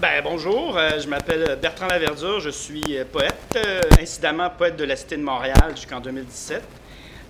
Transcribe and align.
Ben, 0.00 0.22
bonjour, 0.22 0.78
euh, 0.78 1.00
je 1.00 1.08
m'appelle 1.08 1.58
Bertrand 1.60 1.88
Laverdure, 1.88 2.38
je 2.38 2.50
suis 2.50 2.84
euh, 2.96 3.04
poète, 3.04 3.34
euh, 3.56 3.80
incidemment 4.00 4.48
poète 4.48 4.76
de 4.76 4.84
la 4.84 4.94
Cité 4.94 5.16
de 5.16 5.22
Montréal 5.22 5.72
jusqu'en 5.74 5.98
2017. 5.98 6.62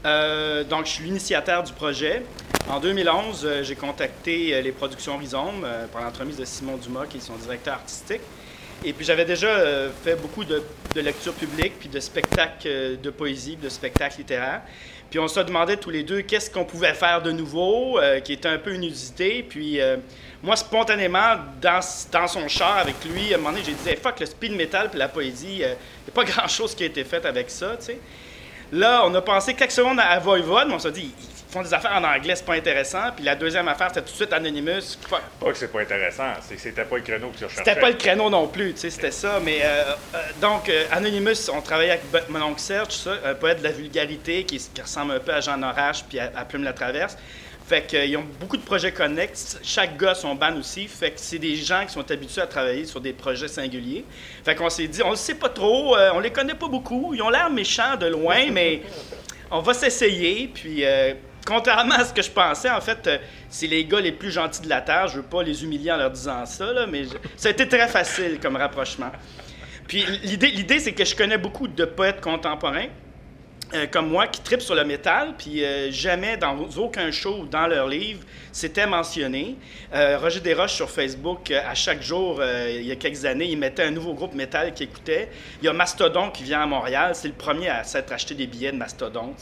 Euh, 0.04 0.64
donc, 0.64 0.84
je 0.84 0.90
suis 0.90 1.04
l'initiateur 1.04 1.62
du 1.62 1.72
projet. 1.72 2.24
En 2.68 2.78
2011, 2.78 3.46
euh, 3.46 3.62
j'ai 3.62 3.74
contacté 3.74 4.60
les 4.60 4.72
productions 4.72 5.16
Rhizome 5.16 5.66
par 5.90 6.02
l'entremise 6.02 6.36
de 6.36 6.44
Simon 6.44 6.76
Dumas, 6.76 7.06
qui 7.06 7.16
est 7.16 7.20
son 7.20 7.36
directeur 7.36 7.72
artistique. 7.72 8.20
Et 8.84 8.92
puis, 8.92 9.04
j'avais 9.04 9.24
déjà 9.24 9.48
euh, 9.48 9.90
fait 10.04 10.14
beaucoup 10.14 10.44
de, 10.44 10.62
de 10.94 11.00
lectures 11.00 11.34
publiques, 11.34 11.78
puis 11.80 11.88
de 11.88 11.98
spectacles 11.98 12.66
euh, 12.68 12.96
de 12.96 13.10
poésie, 13.10 13.56
de 13.56 13.68
spectacles 13.68 14.18
littéraires. 14.18 14.62
Puis, 15.10 15.18
on 15.18 15.26
se 15.26 15.40
demandait 15.40 15.76
tous 15.76 15.90
les 15.90 16.04
deux 16.04 16.22
qu'est-ce 16.22 16.50
qu'on 16.50 16.64
pouvait 16.64 16.94
faire 16.94 17.20
de 17.20 17.32
nouveau, 17.32 17.98
euh, 17.98 18.20
qui 18.20 18.34
était 18.34 18.48
un 18.48 18.58
peu 18.58 18.74
inusité. 18.74 19.42
Puis, 19.42 19.80
moi, 20.42 20.54
spontanément, 20.54 21.36
dans, 21.60 21.80
dans 22.12 22.28
son 22.28 22.46
char 22.46 22.78
avec 22.78 22.96
lui, 23.04 23.32
à 23.32 23.36
un 23.36 23.38
moment 23.38 23.50
donné, 23.50 23.64
j'ai 23.64 23.72
dit 23.72 23.88
Hey, 23.88 23.96
fuck 23.96 24.20
le 24.20 24.26
speed 24.26 24.52
metal 24.52 24.90
puis 24.90 24.98
la 24.98 25.08
poésie, 25.08 25.54
il 25.54 25.58
n'y 25.58 25.64
a 25.64 26.12
pas 26.14 26.24
grand-chose 26.32 26.74
qui 26.74 26.84
a 26.84 26.86
été 26.86 27.02
fait 27.02 27.24
avec 27.26 27.50
ça, 27.50 27.76
tu 27.78 27.86
sais. 27.86 27.98
Là, 28.70 29.02
on 29.06 29.14
a 29.14 29.22
pensé 29.22 29.54
quelques 29.54 29.72
secondes 29.72 29.98
à 29.98 30.18
Voivode, 30.18 30.68
mais 30.68 30.74
on 30.74 30.78
s'est 30.78 30.92
dit 30.92 31.12
font 31.48 31.62
des 31.62 31.72
affaires 31.72 31.92
en 31.92 32.04
anglais, 32.04 32.34
c'est 32.36 32.44
pas 32.44 32.54
intéressant. 32.54 33.10
Puis 33.14 33.24
la 33.24 33.34
deuxième 33.34 33.68
affaire, 33.68 33.88
c'était 33.88 34.02
tout 34.02 34.12
de 34.12 34.16
suite 34.16 34.32
Anonymous. 34.32 34.98
Fuck. 35.08 35.22
Pas 35.40 35.52
que 35.52 35.58
c'est 35.58 35.72
pas 35.72 35.80
intéressant, 35.80 36.32
c'est 36.40 36.56
que 36.56 36.60
c'était 36.60 36.84
pas 36.84 36.96
le 36.96 37.02
créneau 37.02 37.28
que 37.30 37.38
tu 37.38 37.44
recherchais. 37.44 37.64
C'était 37.64 37.80
pas 37.80 37.90
le 37.90 37.96
créneau 37.96 38.30
non 38.30 38.48
plus, 38.48 38.74
tu 38.74 38.80
sais, 38.80 38.90
c'était 38.90 39.10
ça. 39.10 39.40
Mais 39.42 39.60
euh, 39.62 39.82
euh, 40.14 40.18
donc, 40.40 40.68
euh, 40.68 40.84
Anonymous, 40.92 41.50
on 41.52 41.60
travaillait 41.60 41.92
avec 41.92 42.28
mon 42.28 42.42
oncle 42.42 42.60
Serge, 42.60 42.92
ça, 42.92 43.14
un 43.24 43.34
poète 43.34 43.58
de 43.58 43.64
la 43.64 43.72
vulgarité 43.72 44.44
qui, 44.44 44.58
qui 44.58 44.82
ressemble 44.82 45.12
un 45.12 45.20
peu 45.20 45.32
à 45.32 45.40
Jean 45.40 45.62
Orage 45.62 46.04
puis 46.08 46.18
à, 46.18 46.30
à 46.36 46.44
Plume 46.44 46.64
la 46.64 46.72
Traverse. 46.72 47.16
Fait 47.68 47.82
qu'ils 47.82 48.16
ont 48.16 48.24
beaucoup 48.40 48.56
de 48.56 48.62
projets 48.62 48.92
connexes. 48.92 49.58
Chaque 49.62 49.98
gars 49.98 50.14
son 50.14 50.34
ban 50.34 50.56
aussi. 50.56 50.88
Fait 50.88 51.10
que 51.10 51.20
c'est 51.20 51.38
des 51.38 51.54
gens 51.54 51.84
qui 51.84 51.92
sont 51.92 52.10
habitués 52.10 52.40
à 52.40 52.46
travailler 52.46 52.86
sur 52.86 52.98
des 52.98 53.12
projets 53.12 53.46
singuliers. 53.46 54.06
Fait 54.42 54.54
qu'on 54.54 54.70
s'est 54.70 54.88
dit, 54.88 55.02
on 55.02 55.10
le 55.10 55.16
sait 55.16 55.34
pas 55.34 55.50
trop, 55.50 55.94
euh, 55.94 56.10
on 56.14 56.20
les 56.20 56.30
connaît 56.30 56.54
pas 56.54 56.68
beaucoup. 56.68 57.12
Ils 57.12 57.20
ont 57.20 57.28
l'air 57.28 57.50
méchants 57.50 57.96
de 57.96 58.06
loin, 58.06 58.50
mais 58.50 58.80
on 59.50 59.60
va 59.60 59.74
s'essayer. 59.74 60.48
Puis, 60.48 60.82
euh, 60.82 61.12
contrairement 61.48 61.94
à 61.94 62.04
ce 62.04 62.12
que 62.12 62.20
je 62.20 62.30
pensais, 62.30 62.70
en 62.70 62.80
fait, 62.80 63.06
euh, 63.06 63.18
c'est 63.48 63.66
les 63.66 63.86
gars 63.86 64.00
les 64.00 64.12
plus 64.12 64.30
gentils 64.30 64.60
de 64.60 64.68
la 64.68 64.82
Terre. 64.82 65.08
Je 65.08 65.16
veux 65.16 65.22
pas 65.22 65.42
les 65.42 65.64
humilier 65.64 65.90
en 65.90 65.96
leur 65.96 66.10
disant 66.10 66.44
ça, 66.44 66.72
là, 66.74 66.86
mais 66.86 67.04
ça 67.36 67.48
a 67.48 67.52
été 67.52 67.66
très 67.66 67.88
facile 67.88 68.38
comme 68.40 68.56
rapprochement. 68.56 69.10
Puis 69.86 70.04
l'idée, 70.22 70.48
l'idée 70.48 70.78
c'est 70.78 70.92
que 70.92 71.06
je 71.06 71.16
connais 71.16 71.38
beaucoup 71.38 71.66
de 71.66 71.84
poètes 71.86 72.20
contemporains. 72.20 72.88
Euh, 73.74 73.86
comme 73.86 74.08
moi, 74.08 74.26
qui 74.26 74.40
tripent 74.40 74.62
sur 74.62 74.74
le 74.74 74.84
métal, 74.84 75.34
puis 75.36 75.62
euh, 75.62 75.90
jamais 75.90 76.38
dans 76.38 76.56
aucun 76.78 77.10
show 77.10 77.40
ou 77.40 77.46
dans 77.46 77.66
leur 77.66 77.86
livre, 77.86 78.20
c'était 78.50 78.86
mentionné. 78.86 79.56
Euh, 79.94 80.16
Roger 80.18 80.40
Desroches 80.40 80.72
sur 80.72 80.88
Facebook, 80.90 81.50
à 81.50 81.74
chaque 81.74 82.02
jour, 82.02 82.42
il 82.42 82.86
y 82.86 82.92
a 82.92 82.96
quelques 82.96 83.26
années, 83.26 83.44
il 83.44 83.58
mettait 83.58 83.82
un 83.82 83.90
nouveau 83.90 84.14
groupe 84.14 84.34
métal 84.34 84.72
qu'il 84.72 84.88
écoutait. 84.88 85.28
Il 85.60 85.66
y 85.66 85.68
a 85.68 85.74
Mastodon 85.74 86.30
qui 86.30 86.44
vient 86.44 86.62
à 86.62 86.66
Montréal, 86.66 87.14
c'est 87.14 87.28
le 87.28 87.34
premier 87.34 87.68
à 87.68 87.84
s'être 87.84 88.10
acheté 88.10 88.34
des 88.34 88.46
billets 88.46 88.72
de 88.72 88.78
Mastodon. 88.78 89.34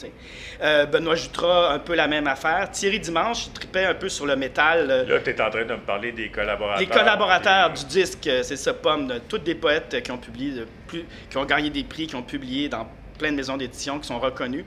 Benoît 0.61 1.15
Jutras, 1.15 1.73
un 1.73 1.79
peu 1.79 1.95
la 1.95 2.09
même 2.09 2.27
affaire. 2.27 2.69
Thierry 2.73 2.99
Dimanche, 2.99 3.47
il 3.47 3.53
tripait 3.53 3.85
un 3.85 3.95
peu 3.95 4.09
sur 4.09 4.27
le 4.27 4.35
métal. 4.35 5.07
Là, 5.09 5.21
tu 5.21 5.31
es 5.31 5.41
en 5.41 5.51
train 5.51 5.65
de 5.65 5.75
me 5.75 5.81
parler 5.81 6.13
des 6.13 6.31
collaborateurs. 6.31 6.81
les 6.81 6.87
collaborateurs 6.87 7.73
du 7.73 7.85
disque, 7.85 8.29
c'est 8.43 8.57
ça, 8.57 8.75
Pomme, 8.75 9.07
de, 9.07 9.19
tous 9.19 9.39
des 9.39 9.55
poètes 9.55 10.03
qui 10.03 10.11
ont 10.11 10.19
publié, 10.19 10.65
plus, 10.87 11.05
qui 11.31 11.37
ont 11.37 11.45
gagné 11.45 11.71
des 11.71 11.85
prix, 11.85 12.07
qui 12.07 12.17
ont 12.17 12.23
publié 12.23 12.69
dans 12.69 12.87
plein 13.17 13.31
de 13.31 13.37
maisons 13.37 13.57
d'édition, 13.57 13.99
qui 13.99 14.07
sont 14.07 14.19
reconnus. 14.19 14.65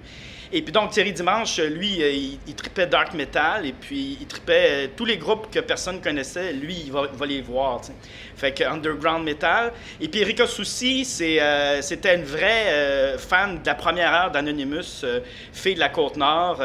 Et 0.52 0.64
puis 0.64 0.72
donc 0.72 0.89
Thierry 0.92 1.14
Dimanche, 1.14 1.59
lui, 1.59 2.02
euh, 2.02 2.09
il, 2.09 2.39
il 2.47 2.55
tripait 2.55 2.88
dark 2.88 3.14
metal 3.14 3.67
et 3.67 3.73
puis 3.73 4.17
il 4.19 4.25
tripait 4.25 4.67
euh, 4.69 4.88
tous 4.95 5.05
les 5.05 5.17
groupes 5.17 5.52
que 5.52 5.59
personne 5.59 6.02
connaissait, 6.02 6.53
lui, 6.53 6.86
il 6.86 6.92
va, 6.92 7.08
les 7.27 7.42
voir. 7.42 7.81
tu 7.81 7.88
sais. 7.88 7.94
Fait 8.36 8.52
que 8.52 8.64
underground 8.64 9.23
metal. 9.23 9.72
Et 10.02 10.08
puis 10.08 10.22
Erika 10.22 10.47
Soucy, 10.47 11.08
euh, 11.22 11.81
c'était 11.81 12.16
une 12.16 12.23
vraie 12.23 13.15
fan 13.20 13.61
de 13.61 13.65
la 13.67 13.76
première 13.76 14.11
heure 14.11 14.32
d'Anonymous, 14.32 15.04
euh, 15.04 15.20
de 15.64 15.80
la 15.80 15.89
Côte-Nord. 15.89 16.61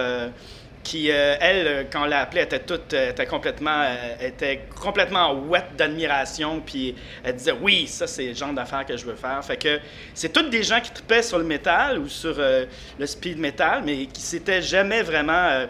Qui, 0.85 1.11
euh, 1.11 1.35
elle, 1.41 1.87
quand 1.91 2.03
on 2.03 2.07
l'a 2.07 2.21
appelée, 2.21 2.43
était 2.43 2.61
toute, 2.61 2.93
euh, 2.93 3.11
était 3.11 3.27
complètement, 3.27 3.83
euh, 3.83 4.29
était 4.29 4.61
complètement 4.81 5.33
wet 5.33 5.65
d'admiration, 5.77 6.61
puis 6.65 6.95
elle 7.25 7.35
disait 7.35 7.55
oui, 7.61 7.87
ça 7.87 8.07
c'est 8.07 8.29
le 8.29 8.35
genre 8.35 8.53
d'affaires 8.53 8.85
que 8.85 8.97
je 8.97 9.07
veux 9.07 9.17
faire. 9.17 9.43
Fait 9.45 9.57
que 9.57 9.81
c'est 10.13 10.33
toutes 10.33 10.51
des 10.51 10.63
gens 10.63 10.81
qui 10.81 10.93
tripaient 10.93 11.23
sur 11.23 11.39
le 11.39 11.45
métal 11.45 11.99
ou 11.99 12.09
sur 12.09 12.37
euh, 12.39 12.67
le 12.99 13.07
speed 13.07 13.39
metal, 13.39 13.83
mais 13.85 14.07
qui 14.07 14.21
s'étaient 14.21 14.63
jamais 14.63 15.03
vraiment 15.03 15.67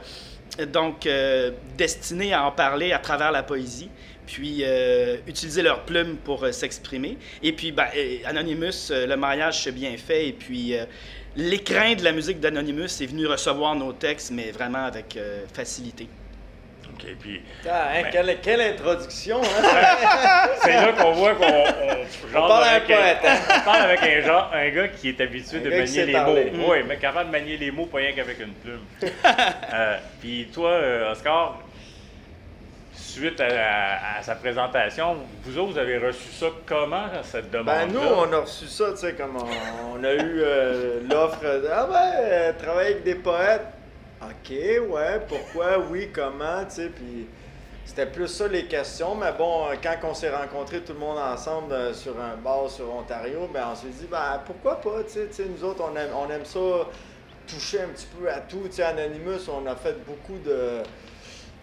donc 0.73 1.09
destinés 1.77 2.33
à 2.33 2.45
en 2.45 2.51
parler 2.51 2.93
à 2.93 2.99
travers 2.99 3.31
la 3.31 3.43
poésie. 3.43 3.91
Puis 4.27 4.65
utiliser 5.27 5.63
leurs 5.63 5.85
plumes 5.85 6.17
pour 6.17 6.47
s'exprimer. 6.53 7.19
Et 7.43 7.53
puis, 7.53 7.73
ben, 7.73 7.87
Anonymous, 8.25 8.91
le 8.91 9.15
mariage 9.17 9.63
s'est 9.63 9.73
bien 9.73 9.97
fait. 9.97 10.29
Et 10.29 10.33
puis, 10.33 10.75
l'écrin 11.37 11.95
de 11.95 12.05
la 12.05 12.13
musique 12.13 12.41
d'Anonymous 12.41 13.01
est 13.03 13.07
venu 13.07 13.27
recevoir 13.27 13.75
nos 13.75 13.93
textes, 13.93 14.31
mais 14.31 14.51
vraiment 14.51 14.85
avec 14.85 15.17
euh, 15.17 15.45
facilité. 15.53 16.09
OK, 16.93 17.07
puis 17.19 17.43
Ah, 17.69 17.89
hein, 17.93 18.03
Ben- 18.05 18.11
quelle, 18.13 18.39
quelle 18.41 18.61
introduction, 18.61 19.41
hein? 19.43 20.49
c'est 20.63 20.75
là 20.75 20.93
qu'on 20.93 21.13
voit 21.13 21.35
qu'on 21.35 21.45
on, 21.45 22.33
parle 22.33 22.65
un 22.65 22.67
avec 22.69 22.85
poète, 22.87 23.19
hein? 23.27 23.37
on 23.57 23.65
parle 23.65 23.83
avec 23.91 24.01
un, 24.03 24.21
genre, 24.27 24.51
un 24.55 24.69
gars 24.71 24.89
qui 24.89 25.09
est 25.09 25.21
habitué 25.21 25.59
Un 25.59 25.61
de 25.63 25.71
manier 25.71 26.07
les 26.07 26.13
parler. 26.13 26.51
mots. 26.53 26.67
Oui, 26.71 26.79
mais 26.87 26.97
capable 26.99 27.31
de 27.31 27.33
manier 27.33 27.57
les 27.57 27.71
mots, 27.73 27.87
pas 27.87 27.99
rien 27.99 28.13
qu'avec 28.13 28.39
une 28.41 28.53
plume. 28.55 28.81
Euh, 29.75 29.99
puis 30.21 30.49
toi, 30.55 30.71
euh, 30.71 31.11
Oscar, 31.11 31.59
suite 33.15 33.41
à, 33.41 33.47
à- 33.47 34.19
à 34.19 34.23
sa 34.23 34.35
présentation, 34.35 35.17
vous 35.45 35.59
autres, 35.59 35.73
vous 35.73 35.79
avez 35.79 35.99
reçu 35.99 36.31
ça 36.33 36.47
comment, 36.67 37.07
cette 37.23 37.51
demande 37.51 37.67
Ben 37.67 37.93
nous, 37.93 38.01
on 38.01 38.33
a 38.33 38.39
reçu 38.41 38.67
ça, 38.67 38.91
tu 38.93 38.99
sais, 38.99 39.15
comme 39.15 39.37
on, 39.37 39.99
on 39.99 40.05
a 40.05 40.13
eu 40.13 40.41
euh, 40.43 41.01
l'offre 41.11 41.41
de 41.43 41.69
Ah 41.73 41.89
euh, 41.93 42.53
travailler 42.59 42.91
avec 42.93 43.05
des 43.05 43.15
poètes. 43.15 43.67
Ok, 44.23 44.51
ouais, 44.51 45.21
pourquoi, 45.29 45.79
oui, 45.91 46.11
comment, 46.13 46.65
tu 46.65 46.75
sais, 46.77 46.89
puis 46.89 47.27
c'était 47.85 48.07
plus 48.07 48.29
ça 48.29 48.49
les 48.49 48.65
questions, 48.65 49.15
mais 49.15 49.33
bon, 49.37 49.67
euh, 49.67 49.75
quand 49.83 49.97
on 50.09 50.15
s'est 50.15 50.35
rencontrés 50.35 50.81
tout 50.81 50.95
le 50.95 50.99
monde 50.99 51.19
ensemble 51.19 51.73
euh, 51.73 51.93
sur 51.93 52.13
un 52.19 52.37
bar 52.37 52.69
sur 52.71 52.91
Ontario, 52.95 53.49
ben 53.53 53.65
on 53.73 53.75
s'est 53.75 53.89
dit, 53.89 54.07
ben 54.11 54.41
pourquoi 54.47 54.81
pas, 54.81 55.03
tu 55.07 55.13
sais, 55.13 55.27
tu 55.27 55.35
sais, 55.35 55.45
nous 55.45 55.63
autres, 55.65 55.85
on 55.85 55.95
aime, 55.97 56.09
on 56.17 56.31
aime 56.33 56.45
ça 56.47 56.59
toucher 57.47 57.83
un 57.83 57.89
petit 57.89 58.07
peu 58.19 58.31
à 58.31 58.39
tout, 58.41 58.63
tu 58.67 58.73
sais, 58.77 58.83
Anonymous, 58.85 59.49
on 59.51 59.67
a 59.67 59.77
fait 59.77 59.97
beaucoup 60.07 60.39
de... 60.45 60.79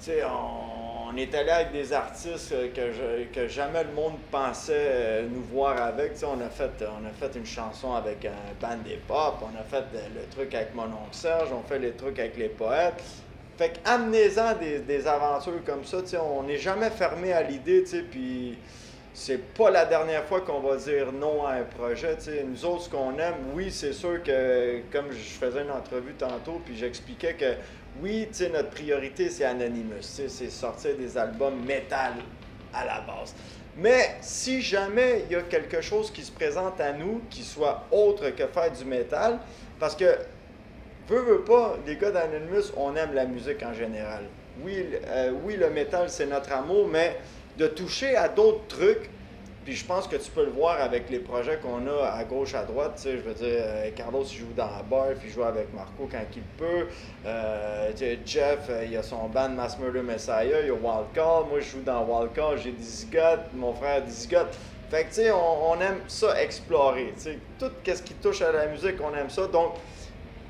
Sais, 0.01 0.23
on, 0.23 1.15
est 1.15 1.35
allé 1.35 1.51
avec 1.51 1.71
des 1.73 1.93
artistes 1.93 2.51
euh, 2.53 2.69
que, 2.73 2.91
je- 2.91 3.25
que 3.33 3.47
jamais 3.47 3.83
le 3.83 3.91
monde 3.91 4.15
pensait 4.31 4.73
euh, 4.75 5.27
nous 5.29 5.43
voir 5.43 5.79
avec. 5.79 6.13
On 6.23 6.41
a 6.41 6.49
fait, 6.49 6.71
on 6.81 7.05
a 7.05 7.11
fait 7.11 7.37
une 7.37 7.45
chanson 7.45 7.93
avec 7.93 8.25
un 8.25 8.31
band 8.59 8.79
hip-hop, 8.85 9.35
on 9.43 9.59
a 9.59 9.63
fait 9.63 9.83
euh, 9.95 10.07
le 10.15 10.27
truc 10.33 10.55
avec 10.55 10.73
mon 10.73 10.85
oncle 10.85 11.11
Serge, 11.11 11.49
on 11.53 11.61
fait 11.61 11.77
les 11.79 11.91
trucs 11.91 12.17
avec 12.17 12.35
les 12.37 12.49
poètes. 12.49 13.03
Fait 13.59 13.73
qu'amenez-en 13.83 14.55
des, 14.55 14.79
des 14.79 15.07
aventures 15.07 15.63
comme 15.65 15.85
ça, 15.85 16.01
tu 16.01 16.07
sais, 16.07 16.17
on 16.17 16.43
n'est 16.43 16.57
jamais 16.57 16.89
fermé 16.89 17.31
à 17.33 17.43
l'idée, 17.43 17.83
puis 18.09 18.57
c'est 19.13 19.53
pas 19.53 19.69
la 19.69 19.85
dernière 19.85 20.23
fois 20.23 20.41
qu'on 20.41 20.61
va 20.61 20.77
dire 20.77 21.11
non 21.11 21.45
à 21.45 21.51
un 21.55 21.63
projet, 21.63 22.15
tu 22.15 22.23
sais. 22.23 22.43
Nous 22.47 22.65
autres, 22.65 22.83
ce 22.83 22.89
qu'on 22.89 23.19
aime, 23.19 23.35
oui, 23.53 23.69
c'est 23.69 23.93
sûr 23.93 24.23
que, 24.23 24.79
comme 24.91 25.11
je 25.11 25.17
faisais 25.17 25.61
une 25.61 25.69
entrevue 25.71 26.13
tantôt, 26.13 26.59
puis 26.65 26.75
j'expliquais 26.75 27.33
que, 27.35 27.53
oui, 27.99 28.27
tu 28.29 28.37
sais, 28.37 28.49
notre 28.49 28.69
priorité, 28.69 29.29
c'est 29.29 29.45
Anonymous, 29.45 30.01
c'est 30.01 30.49
sortir 30.49 30.95
des 30.97 31.17
albums 31.17 31.59
métal 31.65 32.13
à 32.73 32.85
la 32.85 33.01
base. 33.01 33.35
Mais 33.77 34.15
si 34.21 34.61
jamais 34.61 35.23
il 35.25 35.33
y 35.33 35.35
a 35.35 35.41
quelque 35.43 35.81
chose 35.81 36.11
qui 36.11 36.21
se 36.23 36.31
présente 36.31 36.79
à 36.79 36.93
nous 36.93 37.21
qui 37.29 37.43
soit 37.43 37.85
autre 37.91 38.29
que 38.29 38.47
faire 38.47 38.71
du 38.71 38.85
métal, 38.85 39.39
parce 39.79 39.95
que 39.95 40.17
veux, 41.07 41.21
veux 41.21 41.41
pas, 41.41 41.77
les 41.85 41.95
gars 41.95 42.11
d'Anonymous, 42.11 42.71
on 42.77 42.95
aime 42.95 43.13
la 43.13 43.25
musique 43.25 43.63
en 43.63 43.73
général. 43.73 44.23
Oui, 44.63 44.85
euh, 45.07 45.31
oui 45.43 45.55
le 45.55 45.69
métal, 45.69 46.09
c'est 46.09 46.25
notre 46.25 46.51
amour, 46.51 46.87
mais 46.87 47.17
de 47.57 47.67
toucher 47.67 48.15
à 48.15 48.27
d'autres 48.29 48.67
trucs, 48.67 49.09
puis 49.63 49.75
je 49.75 49.85
pense 49.85 50.07
que 50.07 50.15
tu 50.15 50.31
peux 50.31 50.45
le 50.45 50.51
voir 50.51 50.81
avec 50.81 51.09
les 51.11 51.19
projets 51.19 51.57
qu'on 51.57 51.85
a 51.85 52.07
à 52.07 52.23
gauche, 52.23 52.55
à 52.55 52.63
droite. 52.63 52.93
Tu 52.95 53.03
sais, 53.03 53.17
je 53.17 53.21
veux 53.21 53.33
dire, 53.33 53.59
euh, 53.59 53.91
Carlos, 53.95 54.23
il 54.23 54.37
joue 54.37 54.53
dans 54.55 54.65
la 54.65 54.81
bar, 54.81 55.09
puis 55.19 55.29
il 55.29 55.33
joue 55.33 55.43
avec 55.43 55.71
Marco 55.73 56.09
quand 56.11 56.25
il 56.35 56.41
peut. 56.57 56.87
Euh, 57.25 57.91
tu 57.91 57.97
sais, 57.97 58.19
Jeff, 58.25 58.67
euh, 58.69 58.85
il 58.89 58.97
a 58.97 59.03
son 59.03 59.27
band 59.27 59.49
Mass 59.49 59.77
Murder 59.77 60.01
Messiah, 60.01 60.61
il 60.61 60.67
y 60.67 60.69
a 60.69 60.73
Wild 60.73 61.11
Call. 61.13 61.45
Moi, 61.49 61.59
je 61.59 61.69
joue 61.69 61.81
dans 61.81 62.03
Wild 62.03 62.33
Call, 62.33 62.57
j'ai 62.57 62.71
Dizzy 62.71 63.05
God, 63.05 63.39
mon 63.53 63.73
frère 63.73 64.01
Dizzy 64.01 64.27
God. 64.27 64.47
Fait 64.89 65.03
que, 65.03 65.09
tu 65.09 65.15
sais, 65.15 65.31
on, 65.31 65.71
on 65.71 65.79
aime 65.79 65.99
ça 66.07 66.41
explorer. 66.41 67.13
Tu 67.15 67.21
sais, 67.21 67.39
tout 67.59 67.71
ce 67.85 68.01
qui 68.01 68.15
touche 68.15 68.41
à 68.41 68.51
la 68.51 68.65
musique, 68.65 68.95
on 68.99 69.15
aime 69.15 69.29
ça. 69.29 69.45
Donc, 69.45 69.73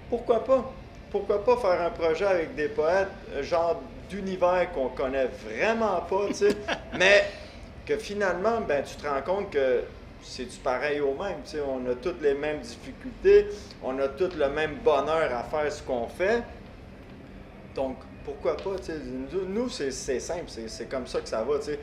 pourquoi 0.10 0.42
pas? 0.44 0.72
Pourquoi 1.12 1.44
pas 1.44 1.58
faire 1.58 1.82
un 1.82 1.90
projet 1.90 2.26
avec 2.26 2.56
des 2.56 2.70
poètes, 2.70 3.10
genre 3.42 3.82
d'univers 4.10 4.72
qu'on 4.74 4.88
connaît 4.88 5.28
vraiment 5.46 6.02
pas, 6.02 6.28
tu 6.28 6.34
sais, 6.34 6.56
mais 6.98 7.26
que 7.86 7.98
finalement, 7.98 8.62
ben, 8.62 8.84
tu 8.84 8.96
te 8.96 9.08
rends 9.08 9.22
compte 9.22 9.52
que 9.52 9.82
c'est 10.22 10.46
du 10.46 10.58
pareil 10.58 11.00
au 11.00 11.14
même, 11.14 11.38
tu 11.44 11.52
sais, 11.52 11.62
on 11.62 11.90
a 11.90 11.96
toutes 11.96 12.22
les 12.22 12.34
mêmes 12.34 12.60
difficultés, 12.60 13.48
on 13.84 13.98
a 14.00 14.08
tout 14.08 14.30
le 14.38 14.50
même 14.50 14.76
bonheur 14.84 15.34
à 15.36 15.44
faire 15.44 15.72
ce 15.72 15.82
qu'on 15.82 16.08
fait. 16.08 16.44
Donc, 17.74 17.98
pourquoi 18.24 18.56
pas, 18.56 18.78
tu 18.78 18.86
sais. 18.86 19.00
Nous, 19.48 19.70
c'est 19.70 20.20
simple, 20.20 20.46
c'est 20.68 20.90
comme 20.90 21.08
ça 21.08 21.22
que 21.22 21.30
ça 21.30 21.44
va, 21.44 21.58
tu 21.58 21.66
sais. 21.66 21.80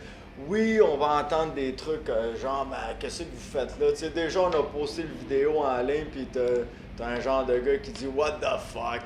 Oui, 0.46 0.78
on 0.80 0.96
va 0.96 1.24
entendre 1.24 1.54
des 1.54 1.74
trucs 1.74 2.08
euh, 2.08 2.36
genre, 2.36 2.64
ben, 2.66 2.94
qu'est-ce 3.00 3.24
que 3.24 3.28
vous 3.34 3.58
faites 3.58 3.74
là? 3.80 4.08
Déjà, 4.14 4.40
on 4.40 4.50
a 4.50 4.62
posté 4.62 5.02
le 5.02 5.08
vidéo 5.08 5.58
en 5.58 5.82
ligne, 5.82 6.04
puis 6.12 6.28
t'as 6.32 6.62
t'as 6.98 7.06
un 7.06 7.20
genre 7.20 7.46
de 7.46 7.58
gars 7.58 7.78
qui 7.78 7.92
dit, 7.92 8.06
What 8.08 8.38
the 8.40 8.58
fuck? 8.72 9.02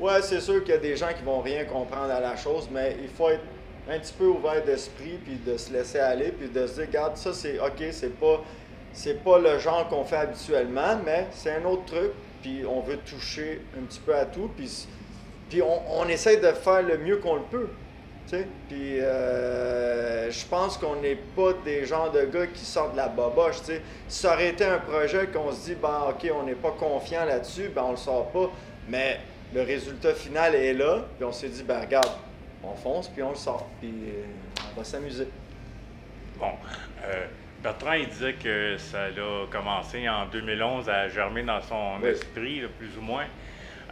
Ouais, 0.00 0.20
c'est 0.22 0.40
sûr 0.40 0.62
qu'il 0.64 0.74
y 0.74 0.76
a 0.76 0.80
des 0.80 0.96
gens 0.96 1.12
qui 1.16 1.22
vont 1.22 1.40
rien 1.40 1.64
comprendre 1.64 2.10
à 2.10 2.20
la 2.20 2.36
chose, 2.36 2.68
mais 2.70 2.96
il 3.00 3.08
faut 3.08 3.30
être 3.30 3.44
un 3.88 3.98
petit 3.98 4.14
peu 4.14 4.26
ouvert 4.26 4.64
d'esprit, 4.64 5.18
puis 5.24 5.36
de 5.36 5.56
se 5.56 5.72
laisser 5.72 5.98
aller, 5.98 6.32
puis 6.32 6.48
de 6.48 6.66
se 6.66 6.74
dire, 6.74 6.86
regarde, 6.86 7.16
ça, 7.16 7.32
c'est 7.32 7.58
OK, 7.58 7.82
c'est 7.90 8.18
pas, 8.18 8.42
c'est 8.92 9.22
pas 9.22 9.38
le 9.38 9.58
genre 9.58 9.88
qu'on 9.88 10.04
fait 10.04 10.16
habituellement, 10.16 10.98
mais 11.04 11.26
c'est 11.32 11.50
un 11.50 11.64
autre 11.64 11.84
truc, 11.86 12.12
puis 12.42 12.64
on 12.66 12.80
veut 12.80 12.98
toucher 12.98 13.62
un 13.78 13.84
petit 13.84 14.00
peu 14.00 14.14
à 14.14 14.24
tout, 14.24 14.50
puis, 14.56 15.62
on, 15.62 16.00
on 16.00 16.08
essaie 16.08 16.38
de 16.38 16.52
faire 16.52 16.82
le 16.82 16.98
mieux 16.98 17.18
qu'on 17.18 17.36
le 17.36 17.42
peut. 17.42 17.68
tu 18.26 18.36
sais. 18.36 18.48
Puis 18.68 19.00
euh, 19.00 20.28
je 20.28 20.44
pense 20.46 20.76
qu'on 20.78 20.96
n'est 20.96 21.14
pas 21.14 21.52
des 21.64 21.84
genres 21.84 22.10
de 22.10 22.24
gars 22.24 22.48
qui 22.48 22.64
sortent 22.64 22.92
de 22.92 22.96
la 22.96 23.06
boboche. 23.06 23.60
tu 23.60 23.66
sais. 23.66 23.82
Si 24.08 24.22
ça 24.22 24.34
aurait 24.34 24.48
été 24.48 24.64
un 24.64 24.78
projet 24.78 25.28
qu'on 25.28 25.52
se 25.52 25.66
dit, 25.66 25.74
ben 25.80 26.08
ok, 26.08 26.28
on 26.34 26.42
n'est 26.44 26.56
pas 26.56 26.72
confiant 26.72 27.24
là-dessus, 27.24 27.68
ben 27.72 27.84
on 27.86 27.92
le 27.92 27.96
sort 27.96 28.30
pas. 28.30 28.50
Mais 28.88 29.20
le 29.54 29.62
résultat 29.62 30.14
final 30.14 30.54
est 30.56 30.74
là, 30.74 31.04
puis 31.16 31.24
on 31.24 31.32
s'est 31.32 31.48
dit, 31.48 31.62
ben 31.62 31.80
regarde, 31.80 32.10
on 32.70 32.74
fonce, 32.76 33.08
puis 33.08 33.22
on 33.22 33.30
le 33.30 33.36
sort, 33.36 33.68
puis 33.80 33.90
euh, 33.90 34.22
on 34.72 34.78
va 34.78 34.84
s'amuser. 34.84 35.28
Bon, 36.38 36.52
euh, 37.04 37.26
Bertrand, 37.62 37.92
il 37.94 38.08
disait 38.08 38.34
que 38.34 38.76
ça 38.78 39.04
a 39.04 39.46
commencé 39.50 40.08
en 40.08 40.26
2011 40.26 40.88
à 40.88 41.08
germer 41.08 41.42
dans 41.42 41.62
son 41.62 41.98
Oui. 42.02 42.08
esprit, 42.10 42.60
là, 42.60 42.68
plus 42.78 42.96
ou 42.98 43.02
moins. 43.02 43.24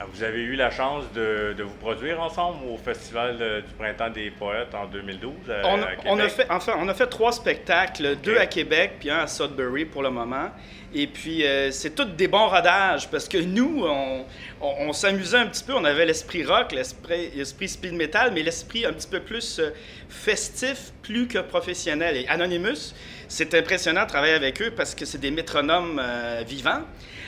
Euh, 0.01 0.05
Vous 0.13 0.23
avez 0.23 0.41
eu 0.41 0.55
la 0.57 0.71
chance 0.71 1.05
de, 1.15 1.55
de 1.57 1.63
vous 1.63 1.75
produire 1.77 2.21
ensemble 2.21 2.59
au 2.69 2.77
Festival 2.77 3.37
euh, 3.41 3.61
du 3.61 3.73
Printemps 3.75 4.11
des 4.11 4.31
Poètes 4.31 4.75
en 4.75 4.87
2012 4.87 5.33
à, 5.51 5.67
On, 5.69 5.83
à 5.83 5.87
on 6.07 6.19
a 6.19 6.29
fait, 6.29 6.47
enfin, 6.51 6.75
on 6.79 6.89
a 6.89 6.95
fait 6.95 7.07
trois 7.07 7.33
spectacles, 7.33 8.17
deux 8.17 8.37
à 8.39 8.47
Québec, 8.47 8.93
puis 9.01 9.11
un 9.11 9.19
à 9.21 9.27
Sudbury 9.27 9.85
pour 9.85 10.03
le 10.03 10.11
moment. 10.11 10.51
Et 10.95 11.07
puis, 11.07 11.47
euh, 11.47 11.71
c'est 11.71 11.95
tous 11.95 12.05
des 12.05 12.29
bons 12.29 12.49
rodages 12.49 13.09
parce 13.09 13.27
que 13.27 13.39
nous, 13.39 13.83
on, 13.87 14.25
on- 14.61 14.75
on 14.89 14.93
s'amusait 14.93 15.39
un 15.39 15.47
petit 15.47 15.65
peu. 15.65 15.73
On 15.75 15.85
avait 15.85 16.05
l'esprit 16.05 16.45
rock, 16.45 16.73
l'esprit, 16.73 17.31
l'esprit 17.35 17.69
speed 17.69 17.95
metal, 17.95 18.33
mais 18.35 18.43
l'esprit 18.43 18.85
un 18.85 18.93
petit 18.93 19.09
peu 19.09 19.21
plus 19.21 19.59
euh, 19.59 19.71
festif, 20.11 20.93
plus 21.03 21.27
que 21.29 21.39
professionnel. 21.39 22.17
Et 22.19 22.29
Anonymous, 22.29 22.93
c'est 23.33 23.55
impressionnant 23.55 24.03
de 24.03 24.09
travailler 24.09 24.35
avec 24.35 24.61
eux 24.61 24.73
parce 24.77 24.95
que 24.95 25.07
c'est 25.07 25.17
des 25.17 25.31
métronomes 25.31 25.99
euh, 26.03 26.43
vivants. 26.47 26.83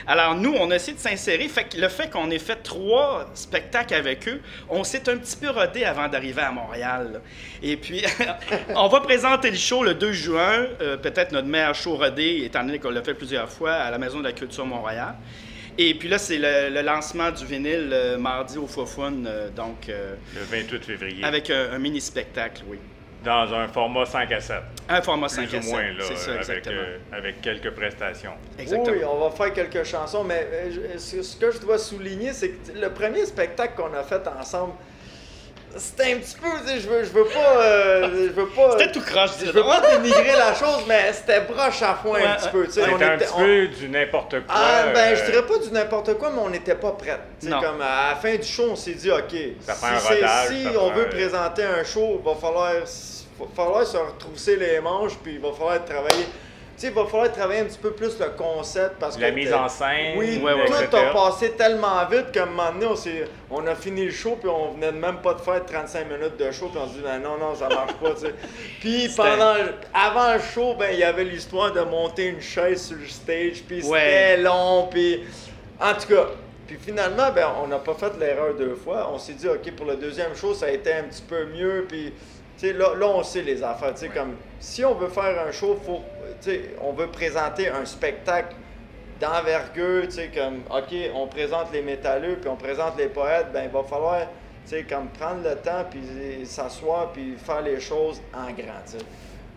Alors, 0.05 0.35
nous, 0.35 0.53
on 0.53 0.69
a 0.69 0.75
essayé 0.75 0.93
de 0.93 0.99
s'insérer. 1.01 1.47
Fait 1.47 1.63
que 1.63 1.81
le 1.81 1.89
fait 1.89 2.11
qu'on 2.11 2.29
ait 2.29 2.37
fait 2.37 2.57
trois 2.57 3.31
spectacles 3.33 3.95
avec 3.95 4.27
eux, 4.27 4.39
on 4.69 4.83
s'est 4.83 5.09
un 5.09 5.17
petit 5.17 5.35
peu 5.35 5.49
rodé 5.49 5.83
avant 5.83 6.07
d'arriver 6.07 6.43
à 6.43 6.51
Montréal. 6.51 7.09
là. 7.13 7.19
Et 7.63 7.75
puis, 7.75 8.03
on 8.75 8.87
va 8.87 8.99
présenter 9.01 9.49
le 9.49 9.57
show 9.57 9.83
le 9.83 9.95
2 9.95 10.11
juin, 10.11 10.67
euh, 10.79 10.95
peut-être 10.95 11.31
notre 11.31 11.47
meilleur 11.47 11.73
show 11.73 11.95
rodé, 11.95 12.43
étant 12.45 12.63
donné 12.63 12.77
qu'on 12.77 12.91
l'a 12.91 13.01
fait 13.01 13.15
plusieurs 13.15 13.49
fois 13.49 13.73
à 13.73 13.89
la 13.89 13.97
Maison 13.97 14.19
de 14.19 14.25
la 14.25 14.33
Culture 14.33 14.67
Montréal. 14.67 15.15
Et 15.79 15.95
puis 15.95 16.07
là, 16.07 16.19
c'est 16.19 16.37
le, 16.37 16.69
le 16.71 16.81
lancement 16.83 17.31
du 17.31 17.45
vinyle 17.47 17.89
euh, 17.91 18.17
mardi 18.19 18.59
au 18.59 18.67
Fofun, 18.67 19.11
donc 19.55 19.89
euh, 19.89 20.13
le 20.35 20.41
28 20.41 20.85
février, 20.85 21.23
avec 21.23 21.49
un, 21.49 21.73
un 21.73 21.79
mini-spectacle, 21.79 22.61
oui. 22.67 22.77
Dans 23.25 23.53
un 23.53 23.67
format 23.67 24.05
5 24.05 24.31
à 24.31 24.39
7, 24.39 24.57
Un 24.87 25.01
format 25.01 25.27
plus 25.27 25.35
5 25.35 25.41
ou 25.53 25.55
à 25.57 25.61
7. 25.61 25.71
moins, 25.71 25.81
là, 25.83 26.03
C'est 26.07 26.15
ça, 26.17 26.29
avec, 26.31 26.41
exactement. 26.41 26.75
euh, 26.79 26.97
avec 27.17 27.41
quelques 27.41 27.71
prestations. 27.71 28.33
Exactement. 28.59 28.95
Oui, 28.95 29.03
on 29.03 29.27
va 29.27 29.31
faire 29.31 29.51
quelques 29.53 29.83
chansons, 29.83 30.23
mais 30.23 30.47
euh, 30.51 30.69
je- 30.97 31.21
ce 31.23 31.35
que 31.35 31.51
je 31.51 31.57
dois 31.59 31.77
souligner, 31.77 32.31
c'est 32.33 32.49
que 32.49 32.71
le 32.79 32.89
premier 32.91 33.25
spectacle 33.25 33.73
qu'on 33.75 33.93
a 33.97 34.03
fait 34.03 34.21
ensemble, 34.39 34.73
c'était 35.77 36.13
un 36.13 36.17
petit 36.19 36.37
peu, 36.41 36.47
tu 36.61 36.69
sais, 36.69 36.79
je 36.79 36.87
veux, 36.87 37.03
je 37.03 37.09
veux 37.09 37.25
pas, 37.25 37.61
euh, 37.61 38.27
je 38.27 38.31
veux 38.31 38.47
pas, 38.47 38.71
C'était 38.77 38.91
tout 38.93 39.01
croche, 39.01 39.31
je 39.45 39.51
veux 39.51 39.61
pas 39.63 39.81
dénigrer 39.97 40.31
la 40.37 40.53
chose, 40.53 40.85
mais 40.87 41.11
c'était 41.11 41.41
broche 41.41 41.81
à 41.81 41.95
foin 41.95 42.19
Ouais, 42.21 42.25
un 42.27 42.35
petit 42.35 42.47
peu, 42.49 42.65
tu 42.65 42.71
sais, 42.71 42.83
un 42.83 43.17
petit 43.17 43.27
on- 43.35 43.39
peu 43.39 43.67
du 43.67 43.89
n'importe 43.89 44.29
quoi. 44.45 44.55
Ah, 44.55 44.83
ben, 44.93 45.15
je 45.17 45.21
euh, 45.21 45.25
dirais 45.31 45.45
pas 45.45 45.57
du 45.57 45.71
n'importe 45.73 46.13
quoi, 46.17 46.29
mais 46.31 46.39
on 46.39 46.49
n'était 46.49 46.75
pas 46.75 46.91
prêts. 46.93 47.19
Tu 47.41 47.47
sais, 47.47 47.51
comme 47.51 47.81
à 47.81 48.11
la 48.11 48.15
fin 48.15 48.35
du 48.37 48.43
show, 48.47 48.67
on 48.71 48.75
s'est 48.77 48.93
dit, 48.93 49.11
OK, 49.11 49.35
Ça 49.59 49.73
si, 49.73 49.79
prend 49.81 49.89
un 49.89 49.99
c'est- 49.99 50.13
rodage, 50.15 50.47
si 50.47 50.63
ça 50.63 50.69
on 50.79 50.91
veut 50.91 51.05
un- 51.07 51.09
présenter 51.09 51.63
un 51.63 51.83
show, 51.83 52.21
il 52.21 52.25
va 52.25 52.35
falloir, 52.35 52.71
va 53.39 53.45
falloir 53.55 53.85
se 53.85 53.97
retrousser 53.97 54.55
les 54.57 54.79
manches, 54.79 55.17
puis 55.23 55.33
il 55.35 55.39
va 55.39 55.51
falloir 55.51 55.83
travailler. 55.85 56.25
Tu 56.77 56.81
sais, 56.81 56.87
il 56.87 56.93
va 56.93 57.05
falloir 57.05 57.31
travailler 57.31 57.61
un 57.61 57.65
petit 57.65 57.77
peu 57.77 57.91
plus 57.91 58.19
le 58.19 58.25
concept 58.37 58.95
parce 58.99 59.17
La 59.17 59.29
que 59.29 59.35
mise 59.35 59.47
t'es- 59.47 59.53
en 59.55 59.69
scène, 59.69 60.17
Oui, 60.17 60.41
Ouais, 60.43 60.53
ouais, 60.53 60.65
tout 60.89 60.97
a 60.97 61.13
passé 61.13 61.51
tellement 61.51 62.05
vite 62.11 62.33
qu'à 62.33 62.43
un 62.43 62.47
moment 62.47 62.73
donné, 62.73 62.85
on, 63.49 63.55
on 63.63 63.65
a 63.67 63.75
fini 63.75 64.03
le 64.03 64.11
show, 64.11 64.35
puis 64.37 64.49
on 64.49 64.71
venait 64.73 64.91
de 64.91 64.97
même 64.97 65.19
pas 65.21 65.35
de 65.35 65.39
faire 65.39 65.65
35 65.65 66.05
minutes 66.09 66.35
de 66.37 66.51
show, 66.51 66.67
puis 66.67 66.77
on 66.83 66.87
se 66.89 66.95
dit, 66.95 67.01
ben 67.01 67.19
non, 67.19 67.37
non, 67.37 67.55
ça 67.55 67.69
marche 67.69 67.93
pas, 67.93 68.11
tu 68.11 68.25
sais. 68.25 68.33
Puis 68.81 69.09
pendant, 69.15 69.53
avant 69.93 70.33
le 70.33 70.39
show, 70.41 70.73
ben 70.77 70.89
il 70.91 70.99
y 70.99 71.03
avait 71.05 71.23
l'histoire 71.23 71.71
de 71.71 71.79
monter 71.79 72.25
une 72.27 72.41
chaise 72.41 72.87
sur 72.87 72.97
le 72.97 73.07
stage, 73.07 73.63
puis 73.65 73.81
Ouais. 73.85 73.99
c'était 73.99 74.37
long, 74.41 74.87
puis 74.91 75.23
en 75.79 75.93
tout 75.93 76.13
cas. 76.13 76.27
Puis 76.67 76.77
finalement, 76.83 77.31
ben, 77.33 77.47
on 77.63 77.67
n'a 77.67 77.77
pas 77.77 77.93
fait 77.93 78.11
l'erreur 78.19 78.55
deux 78.55 78.73
fois. 78.75 79.09
On 79.13 79.19
s'est 79.19 79.33
dit, 79.33 79.47
OK, 79.47 79.71
pour 79.77 79.85
le 79.85 79.95
deuxième 79.97 80.35
show, 80.35 80.53
ça 80.55 80.65
a 80.65 80.69
été 80.71 80.91
un 80.91 81.03
petit 81.03 81.21
peu 81.21 81.45
mieux. 81.45 81.85
Puis, 81.87 82.11
là, 82.63 82.95
là, 82.95 83.07
on 83.07 83.23
sait 83.23 83.41
les 83.41 83.63
affaires. 83.63 83.93
Tu 83.93 84.01
sais, 84.01 84.09
comme, 84.09 84.35
si 84.59 84.83
on 84.85 84.95
veut 84.95 85.09
faire 85.09 85.45
un 85.47 85.51
show, 85.51 85.79
faut, 85.85 86.01
on 86.81 86.93
veut 86.93 87.07
présenter 87.07 87.69
un 87.69 87.85
spectacle 87.85 88.55
d'envergure, 89.19 90.03
comme, 90.33 90.61
OK, 90.69 90.95
on 91.13 91.27
présente 91.27 91.71
les 91.73 91.81
métalleux, 91.81 92.37
puis 92.39 92.49
on 92.49 92.55
présente 92.55 92.97
les 92.97 93.07
poètes, 93.07 93.51
ben, 93.53 93.63
il 93.63 93.69
va 93.69 93.83
falloir, 93.83 94.27
comme, 94.89 95.07
prendre 95.09 95.43
le 95.43 95.55
temps, 95.55 95.85
puis 95.89 96.45
s'asseoir, 96.45 97.11
puis 97.11 97.35
faire 97.37 97.61
les 97.61 97.79
choses 97.79 98.21
en 98.33 98.51
grand. 98.51 98.83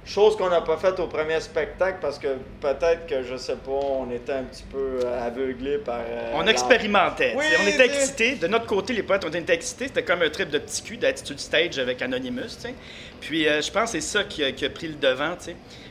Chose 0.09 0.37
qu'on 0.39 0.49
n'a 0.49 0.63
pas 0.63 0.79
faite 0.79 0.99
au 1.01 1.07
premier 1.07 1.39
spectacle 1.39 1.99
parce 2.01 2.19
que 2.19 2.29
peut-être 2.63 3.07
que, 3.07 3.23
je 3.23 3.37
sais 3.37 3.57
pas, 3.57 3.71
on 3.73 4.11
était 4.11 4.33
un 4.33 4.45
petit 4.45 4.63
peu 4.63 5.01
euh, 5.05 5.27
aveuglés 5.27 5.77
par. 5.77 6.01
euh, 6.01 6.33
On 6.35 6.47
expérimentait. 6.47 7.35
Oui, 7.37 7.45
on 7.63 7.67
était 7.67 7.85
excités. 7.85 8.37
De 8.37 8.47
notre 8.47 8.65
côté, 8.65 8.95
les 8.95 9.03
poètes, 9.03 9.27
on 9.29 9.33
était 9.35 9.53
excités. 9.55 9.89
C'était 9.89 10.05
comme 10.05 10.23
un 10.23 10.31
trip 10.31 10.49
de 10.49 10.59
petit 10.59 10.83
cul 10.83 10.97
le 11.35 11.39
stage 11.39 11.79
avec 11.79 12.01
Anonymous. 12.01 12.43
tu 12.57 12.69
sais. 12.69 12.75
Puis 13.21 13.47
euh, 13.47 13.61
je 13.61 13.71
pense 13.71 13.93
que 13.93 14.01
c'est 14.01 14.07
ça 14.19 14.25
qui 14.25 14.43
a, 14.43 14.53
qui 14.53 14.65
a 14.65 14.71
pris 14.71 14.89
le 14.89 14.95
devant. 14.95 15.37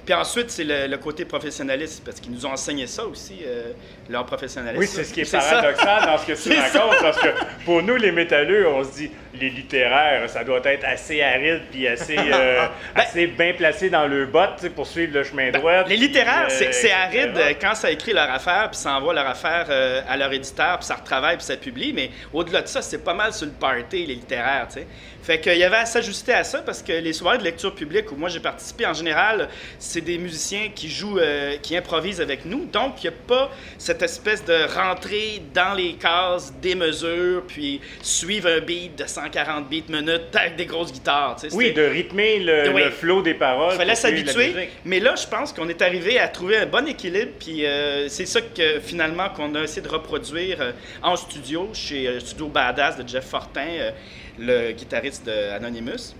Puis 0.07 0.13
ensuite, 0.13 0.49
c'est 0.49 0.63
le, 0.63 0.87
le 0.87 0.97
côté 0.97 1.25
professionnaliste, 1.25 2.01
parce 2.05 2.21
qu'ils 2.21 2.31
nous 2.31 2.45
ont 2.45 2.51
enseigné 2.53 2.87
ça 2.87 3.05
aussi, 3.05 3.39
euh, 3.45 3.73
leur 4.07 4.25
professionnalisme. 4.25 4.79
Oui, 4.79 4.87
c'est 4.87 5.03
ce 5.03 5.13
qui 5.13 5.19
est, 5.19 5.25
ça. 5.25 5.39
paradoxal 5.39 6.05
dans 6.05 6.17
ce 6.17 6.25
que 6.25 6.31
tu 6.31 6.55
ça. 6.55 6.61
racontes, 6.61 7.01
parce 7.01 7.19
que 7.19 7.27
pour 7.65 7.83
nous, 7.83 7.97
les 7.97 8.13
métalleux, 8.13 8.69
on 8.69 8.85
se 8.85 8.91
dit, 8.93 9.11
les 9.33 9.49
littéraires, 9.49 10.29
ça 10.29 10.45
doit 10.45 10.61
être 10.63 10.85
assez 10.85 11.21
aride 11.21 11.63
puis 11.69 11.89
assez, 11.89 12.15
euh, 12.17 12.67
assez 12.95 13.27
bien 13.27 13.51
placé 13.51 13.89
dans 13.89 14.07
le 14.07 14.27
bot 14.27 14.69
pour 14.73 14.87
suivre 14.87 15.13
le 15.13 15.25
chemin 15.25 15.51
droit. 15.51 15.83
Ben, 15.83 15.89
Les 15.89 15.97
littéraires, 15.97 16.45
c'est 16.51 16.69
euh, 16.69 16.71
c'est 16.71 16.91
aride 16.91 17.37
quand 17.59 17.75
ça 17.75 17.91
écrit 17.91 18.13
leur 18.13 18.31
affaire, 18.31 18.69
puis 18.71 18.79
ça 18.79 18.93
envoie 18.93 19.13
leur 19.13 19.27
affaire 19.27 19.67
à 20.07 20.15
leur 20.15 20.31
éditeur, 20.31 20.77
puis 20.77 20.85
ça 20.85 20.95
retravaille, 20.95 21.35
puis 21.35 21.45
ça 21.45 21.57
publie. 21.57 21.91
Mais 21.91 22.11
au-delà 22.31 22.61
de 22.61 22.67
ça, 22.67 22.81
c'est 22.81 23.03
pas 23.03 23.13
mal 23.13 23.33
sur 23.33 23.45
le 23.45 23.51
party, 23.51 24.05
les 24.05 24.15
littéraires, 24.15 24.67
tu 24.69 24.75
sais. 24.75 24.87
Fait 25.27 25.41
qu'il 25.41 25.57
y 25.57 25.63
avait 25.65 25.75
à 25.75 25.85
s'ajuster 25.85 26.31
à 26.31 26.45
ça 26.45 26.59
parce 26.59 26.81
que 26.81 26.93
les 26.93 27.11
soirées 27.11 27.37
de 27.37 27.43
lecture 27.43 27.75
publique 27.75 28.09
où 28.13 28.15
moi 28.15 28.29
j'ai 28.29 28.39
participé, 28.39 28.85
en 28.85 28.93
général, 28.93 29.49
c'est 29.77 29.96
des 30.01 30.17
musiciens 30.17 30.69
qui 30.73 30.89
jouent, 30.89 31.19
euh, 31.19 31.57
qui 31.61 31.75
improvisent 31.75 32.21
avec 32.21 32.45
nous. 32.45 32.65
Donc, 32.65 33.03
il 33.03 33.09
n'y 33.09 33.15
a 33.15 33.17
pas 33.27 33.51
cette 33.77 34.01
espèce 34.01 34.43
de 34.45 34.55
rentrer 34.73 35.41
dans 35.53 35.73
les 35.73 35.93
cases 35.93 36.53
des 36.61 36.75
mesures, 36.75 37.43
puis 37.47 37.81
suivre 38.01 38.49
un 38.49 38.59
beat 38.59 38.97
de 38.97 39.05
140 39.07 39.69
beats 39.69 39.89
minutes 39.89 40.35
avec 40.35 40.55
des 40.55 40.65
grosses 40.65 40.91
guitares. 40.91 41.37
Oui, 41.53 41.73
de 41.73 41.83
rythmer 41.83 42.39
le, 42.39 42.71
Oui. 42.73 42.83
le 42.83 42.91
flow 42.91 43.21
des 43.21 43.33
paroles. 43.33 43.73
il 43.73 43.77
fallait 43.77 43.95
s'habituer. 43.95 44.69
Mais 44.85 44.99
là, 44.99 45.15
je 45.15 45.27
pense 45.27 45.53
qu'on 45.53 45.69
est 45.69 45.81
arrivé 45.81 46.19
à 46.19 46.27
trouver 46.27 46.57
un 46.57 46.65
bon 46.65 46.87
équilibre. 46.87 47.31
Puis 47.39 47.65
euh, 47.65 48.07
c'est 48.09 48.25
ça 48.25 48.41
que 48.41 48.79
finalement 48.79 49.29
qu'on 49.29 49.53
a 49.55 49.63
essayé 49.63 49.81
de 49.81 49.87
reproduire 49.89 50.57
euh, 50.61 50.71
en 51.03 51.15
studio 51.15 51.69
chez 51.73 52.19
Studio 52.19 52.47
Badass 52.47 52.97
de 52.97 53.07
Jeff 53.07 53.25
Fortin, 53.25 53.91
le 54.39 54.71
guitariste 54.71 55.25
de 55.25 55.51
Anonymous. 55.51 56.13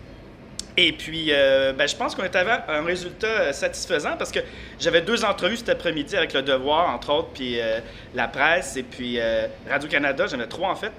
Et 0.79 0.91
puis, 0.91 1.29
euh, 1.31 1.74
ben, 1.74 1.88
je 1.88 1.96
pense 1.96 2.13
qu'on 2.13 2.24
est 2.24 2.36
arrivé 2.36 2.51
à 2.51 2.77
un 2.77 2.84
résultat 2.84 3.27
euh, 3.27 3.51
satisfaisant 3.51 4.15
parce 4.15 4.31
que 4.31 4.39
j'avais 4.79 5.01
deux 5.01 5.25
entrevues 5.25 5.57
cet 5.57 5.69
après-midi 5.69 6.15
avec 6.15 6.34
Le 6.34 6.43
Devoir, 6.43 6.93
entre 6.93 7.12
autres, 7.12 7.29
puis 7.34 7.60
euh, 7.60 7.79
la 8.13 8.27
presse 8.27 8.77
et 8.77 8.84
puis 8.84 9.19
euh, 9.19 9.48
Radio-Canada. 9.67 10.27
J'en 10.27 10.39
ai 10.39 10.48
trois, 10.48 10.69
en 10.69 10.75
fait. 10.75 10.91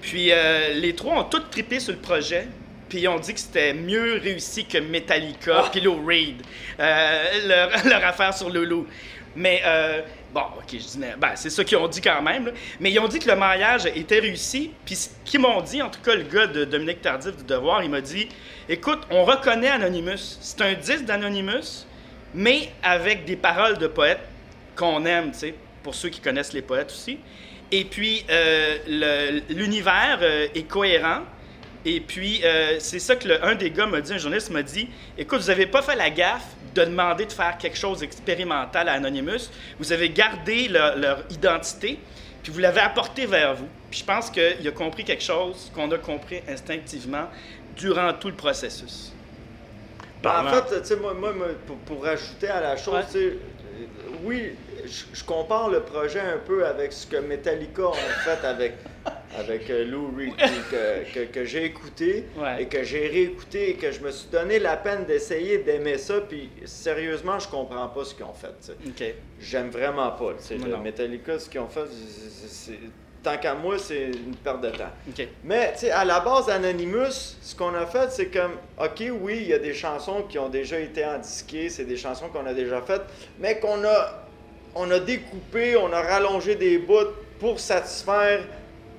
Puis, 0.00 0.30
les 0.74 0.94
trois 0.94 1.18
ont 1.18 1.24
tous 1.24 1.42
trippé 1.50 1.80
sur 1.80 1.92
le 1.92 1.98
projet. 1.98 2.46
Puis 2.88 3.00
ils 3.00 3.08
ont 3.08 3.18
dit 3.18 3.34
que 3.34 3.40
c'était 3.40 3.74
mieux 3.74 4.20
réussi 4.22 4.66
que 4.66 4.78
Metallica, 4.78 5.64
puis 5.72 5.80
Lou 5.80 6.06
Reed, 6.06 6.42
leur, 6.78 7.70
leur 7.84 8.04
affaire 8.04 8.32
sur 8.32 8.48
Lulu. 8.48 8.84
Mais 9.34 9.62
bon, 10.32 10.42
ok, 10.58 10.70
je 10.72 10.76
dis, 10.76 10.98
ben, 11.18 11.32
c'est 11.34 11.50
ça 11.50 11.64
qu'ils 11.64 11.78
ont 11.78 11.88
dit 11.88 12.00
quand 12.00 12.22
même. 12.22 12.52
Mais 12.80 12.90
ils 12.90 12.98
ont 12.98 13.08
dit 13.08 13.18
que 13.18 13.28
le 13.28 13.36
mariage 13.36 13.86
était 13.86 14.18
réussi. 14.18 14.72
Puis 14.84 14.96
ce 14.96 15.08
qu'ils 15.24 15.40
m'ont 15.40 15.60
dit, 15.62 15.82
en 15.82 15.90
tout 15.90 16.00
cas 16.00 16.14
le 16.14 16.24
gars 16.24 16.46
de 16.46 16.64
Dominique 16.64 17.02
Tardif 17.02 17.36
du 17.36 17.44
Devoir, 17.44 17.82
il 17.82 17.90
m'a 17.90 18.00
dit, 18.00 18.28
écoute, 18.68 19.00
on 19.10 19.24
reconnaît 19.24 19.68
Anonymous. 19.70 20.38
C'est 20.40 20.60
un 20.62 20.74
disque 20.74 21.04
d'Anonymous, 21.04 21.86
mais 22.34 22.70
avec 22.82 23.24
des 23.24 23.36
paroles 23.36 23.78
de 23.78 23.86
poètes 23.86 24.28
qu'on 24.76 25.04
aime, 25.06 25.32
tu 25.32 25.38
sais, 25.38 25.54
pour 25.82 25.94
ceux 25.94 26.08
qui 26.08 26.20
connaissent 26.20 26.52
les 26.52 26.62
poètes 26.62 26.90
aussi. 26.90 27.18
Et 27.72 27.84
puis 27.84 28.24
euh, 28.30 29.40
l'univers 29.48 30.18
euh, 30.22 30.48
est 30.54 30.68
cohérent. 30.68 31.22
Et 31.88 32.00
puis, 32.00 32.40
euh, 32.44 32.76
c'est 32.80 32.98
ça 32.98 33.14
que 33.14 33.28
le- 33.28 33.44
un 33.44 33.54
des 33.54 33.70
gars 33.70 33.86
m'a 33.86 34.00
dit, 34.00 34.12
un 34.12 34.18
journaliste 34.18 34.50
m'a 34.50 34.62
dit 34.64 34.88
Écoute, 35.16 35.40
vous 35.40 35.46
n'avez 35.46 35.66
pas 35.66 35.82
fait 35.82 35.94
la 35.94 36.10
gaffe 36.10 36.44
de 36.74 36.84
demander 36.84 37.26
de 37.26 37.32
faire 37.32 37.56
quelque 37.58 37.78
chose 37.78 38.00
d'expérimental 38.00 38.88
à 38.88 38.94
Anonymous. 38.94 39.50
Vous 39.78 39.92
avez 39.92 40.10
gardé 40.10 40.66
leur, 40.68 40.96
leur 40.96 41.22
identité, 41.30 41.98
puis 42.42 42.52
vous 42.52 42.58
l'avez 42.58 42.80
apporté 42.80 43.24
vers 43.26 43.54
vous. 43.54 43.68
Puis 43.90 44.00
je 44.00 44.04
pense 44.04 44.30
qu'il 44.30 44.66
a 44.66 44.70
compris 44.72 45.04
quelque 45.04 45.22
chose 45.22 45.70
qu'on 45.74 45.88
a 45.92 45.98
compris 45.98 46.40
instinctivement 46.48 47.28
durant 47.76 48.12
tout 48.14 48.28
le 48.28 48.34
processus. 48.34 49.12
Ben, 50.22 50.42
en 50.44 50.50
fait, 50.50 50.80
tu 50.80 50.88
sais, 50.88 50.96
moi, 50.96 51.14
moi, 51.14 51.32
pour, 51.68 51.76
pour 51.78 52.04
rajouter 52.04 52.48
à 52.48 52.60
la 52.60 52.76
chose, 52.76 52.94
Ouais. 53.14 53.38
oui, 54.24 54.52
je, 54.84 55.04
je 55.12 55.22
compare 55.24 55.68
le 55.70 55.80
projet 55.82 56.18
un 56.20 56.38
peu 56.44 56.66
avec 56.66 56.92
ce 56.92 57.06
que 57.06 57.16
Metallica 57.18 57.82
ont 57.82 57.92
fait 58.24 58.44
avec, 58.44 58.74
avec 59.38 59.68
euh, 59.70 59.84
Lou 59.84 60.12
Reed, 60.16 60.34
que, 60.36 61.12
que, 61.14 61.24
que 61.32 61.44
j'ai 61.44 61.64
écouté 61.64 62.24
Ouais. 62.36 62.62
et 62.62 62.66
que 62.66 62.82
j'ai 62.84 63.08
réécouté 63.08 63.70
et 63.70 63.74
que 63.74 63.90
je 63.90 64.00
me 64.00 64.10
suis 64.10 64.28
donné 64.30 64.58
la 64.58 64.76
peine 64.76 65.04
d'essayer 65.04 65.58
d'aimer 65.58 65.98
ça, 65.98 66.20
puis 66.20 66.50
sérieusement, 66.64 67.38
je 67.38 67.48
comprends 67.48 67.88
pas 67.88 68.04
ce 68.04 68.14
qu'ils 68.14 68.24
ont 68.24 68.32
fait. 68.34 68.54
J'aime 69.40 69.70
vraiment 69.70 70.10
pas. 70.12 70.32
le. 70.50 70.76
Metallica, 70.82 71.38
ce 71.38 71.48
qu'ils 71.50 71.60
ont 71.60 71.68
fait, 71.68 71.86
c'est- 72.48 72.78
tant 73.22 73.36
qu'à 73.38 73.54
moi, 73.54 73.76
c'est 73.78 74.04
une 74.04 74.36
perte 74.36 74.60
de 74.62 74.70
temps. 74.70 74.90
OK. 75.08 75.26
Mais, 75.42 75.72
à 75.92 76.04
la 76.04 76.20
base, 76.20 76.48
Anonymous, 76.48 77.36
ce 77.42 77.56
qu'on 77.56 77.74
a 77.74 77.84
fait, 77.86 78.10
c'est 78.10 78.26
comme, 78.26 78.52
OK, 78.80 79.02
oui, 79.20 79.38
il 79.40 79.48
y 79.48 79.52
a 79.52 79.58
des 79.58 79.74
chansons 79.74 80.22
qui 80.28 80.38
ont 80.38 80.48
déjà 80.48 80.78
été 80.78 81.04
endisquées, 81.04 81.68
c'est 81.68 81.84
des 81.84 81.96
chansons 81.96 82.28
qu'on 82.28 82.46
a 82.46 82.54
déjà 82.54 82.80
faites, 82.82 83.02
mais 83.40 83.58
qu'on 83.58 83.82
a, 83.84 84.22
on 84.76 84.88
a 84.92 85.00
découpé, 85.00 85.76
on 85.76 85.92
a 85.92 86.00
rallongé 86.02 86.54
des 86.54 86.78
bouts 86.78 86.94
pour 87.40 87.58
satisfaire 87.58 88.44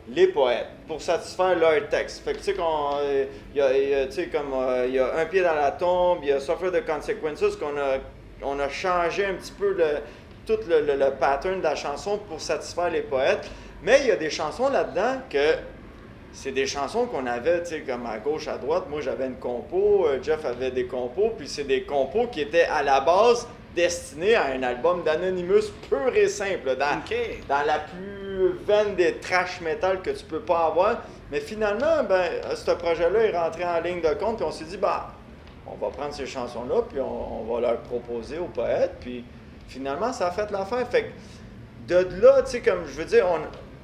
les 0.09 0.27
poètes, 0.27 0.67
pour 0.87 1.01
satisfaire 1.01 1.57
leur 1.59 1.87
texte. 1.89 2.23
Fait 2.23 2.33
que, 2.33 2.37
tu 2.37 2.43
sais, 2.45 2.53
qu'on, 2.53 2.97
euh, 3.01 3.25
il 3.53 3.57
y 3.57 3.61
a, 3.61 3.77
il 3.77 3.89
y 3.89 3.93
a, 3.93 4.05
comme, 4.31 4.53
euh, 4.53 4.85
il 4.87 4.95
y 4.95 4.99
a 4.99 5.15
Un 5.17 5.25
pied 5.25 5.41
dans 5.41 5.55
la 5.55 5.71
tombe, 5.71 6.19
il 6.21 6.29
y 6.29 6.31
a 6.31 6.39
Suffer 6.39 6.71
the 6.71 6.85
Consequences, 6.85 7.55
qu'on 7.57 7.77
a, 7.77 7.97
on 8.41 8.57
a 8.59 8.69
changé 8.69 9.25
un 9.25 9.33
petit 9.33 9.51
peu 9.51 9.73
le, 9.73 9.85
tout 10.45 10.59
le, 10.69 10.81
le- 10.81 10.95
le 10.95 11.11
pattern 11.11 11.59
de 11.59 11.63
la 11.63 11.75
chanson 11.75 12.19
pour 12.29 12.39
satisfaire 12.39 12.89
les 12.89 13.01
poètes. 13.01 13.49
Mais 13.83 13.99
il 14.01 14.07
y 14.07 14.11
a 14.11 14.15
des 14.15 14.29
chansons 14.29 14.69
là-dedans 14.69 15.21
que 15.29 15.55
c'est 16.31 16.51
des 16.51 16.67
chansons 16.67 17.05
qu'on 17.07 17.25
avait, 17.25 17.63
tu 17.63 17.69
sais, 17.69 17.81
comme 17.81 18.05
à 18.05 18.17
gauche, 18.19 18.47
à 18.47 18.57
droite. 18.57 18.85
Moi, 18.89 19.01
j'avais 19.01 19.25
une 19.27 19.37
compo, 19.37 20.07
euh, 20.07 20.19
Jeff 20.23 20.45
avait 20.45 20.71
des 20.71 20.85
compos, 20.85 21.33
puis 21.37 21.47
c'est 21.47 21.63
des 21.63 21.81
compos 21.83 22.27
qui 22.27 22.41
étaient 22.41 22.65
à 22.71 22.81
la 22.81 23.01
base 23.01 23.47
destinés 23.75 24.35
à 24.35 24.45
un 24.45 24.63
album 24.63 25.03
d'Anonymous 25.03 25.71
pur 25.89 26.15
et 26.15 26.27
simple, 26.27 26.75
dans, 26.77 27.01
dans 27.47 27.65
la 27.65 27.79
plus 27.79 28.26
vaine 28.65 28.95
des 28.95 29.17
trash 29.17 29.61
metal 29.61 30.01
que 30.01 30.11
tu 30.11 30.25
peux 30.25 30.39
pas 30.39 30.65
avoir. 30.67 31.01
Mais 31.31 31.39
finalement, 31.39 32.03
ben, 32.07 32.23
ce 32.55 32.71
projet-là 32.71 33.19
est 33.23 33.37
rentré 33.37 33.65
en 33.65 33.79
ligne 33.81 34.01
de 34.01 34.13
compte, 34.13 34.37
puis 34.37 34.45
on 34.45 34.51
s'est 34.51 34.65
dit, 34.65 34.77
bah, 34.77 35.13
on 35.65 35.75
va 35.75 35.91
prendre 35.91 36.13
ces 36.13 36.25
chansons-là, 36.25 36.83
puis 36.89 36.99
on, 36.99 37.43
va 37.43 37.61
leur 37.61 37.77
proposer 37.81 38.37
aux 38.37 38.45
poètes, 38.45 38.95
puis 39.01 39.25
finalement, 39.67 40.13
ça 40.13 40.27
a 40.27 40.31
fait 40.31 40.49
l'affaire. 40.51 40.87
Fait 40.87 41.03
que 41.03 41.93
de 41.93 42.21
là, 42.21 42.41
tu 42.43 42.51
sais, 42.51 42.61
comme 42.61 42.85
je 42.85 42.93
veux 42.93 43.05
dire, 43.05 43.25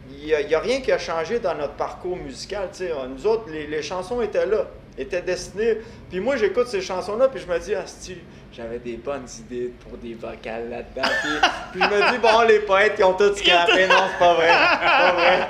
il 0.09 0.25
n'y 0.25 0.55
a, 0.55 0.59
rien 0.59 0.81
qui 0.81 0.91
a 0.91 0.97
changé 0.97 1.39
dans 1.39 1.55
notre 1.55 1.73
parcours 1.73 2.15
musical. 2.15 2.69
Nous 3.09 3.27
autres, 3.27 3.49
les, 3.49 3.67
les 3.67 3.81
chansons 3.81 4.21
étaient 4.21 4.45
là, 4.45 4.67
étaient 4.97 5.21
destinées. 5.21 5.77
Puis 6.09 6.19
moi, 6.19 6.35
j'écoute 6.37 6.67
ces 6.67 6.81
chansons-là, 6.81 7.27
puis 7.29 7.41
je 7.41 7.51
me 7.51 7.57
dis, 7.59 7.73
ah, 7.75 7.83
si, 7.85 8.17
j'avais 8.51 8.77
des 8.79 8.97
bonnes 8.97 9.25
idées 9.39 9.71
pour 9.87 9.97
des 9.97 10.13
vocales 10.13 10.69
là-dedans. 10.69 11.09
Puis, 11.23 11.49
puis 11.73 11.81
je 11.81 11.87
me 11.87 12.11
dis, 12.11 12.17
bon, 12.19 12.41
les 12.47 12.59
poètes, 12.59 12.93
ils 12.99 13.03
ont 13.03 13.13
tout 13.13 13.33
scrappé. 13.35 13.87
Non, 13.87 13.95
c'est 14.11 14.19
pas 14.19 14.33
vrai. 14.35 14.49
C'est 14.51 14.85
pas 14.85 15.13
vrai. 15.13 15.47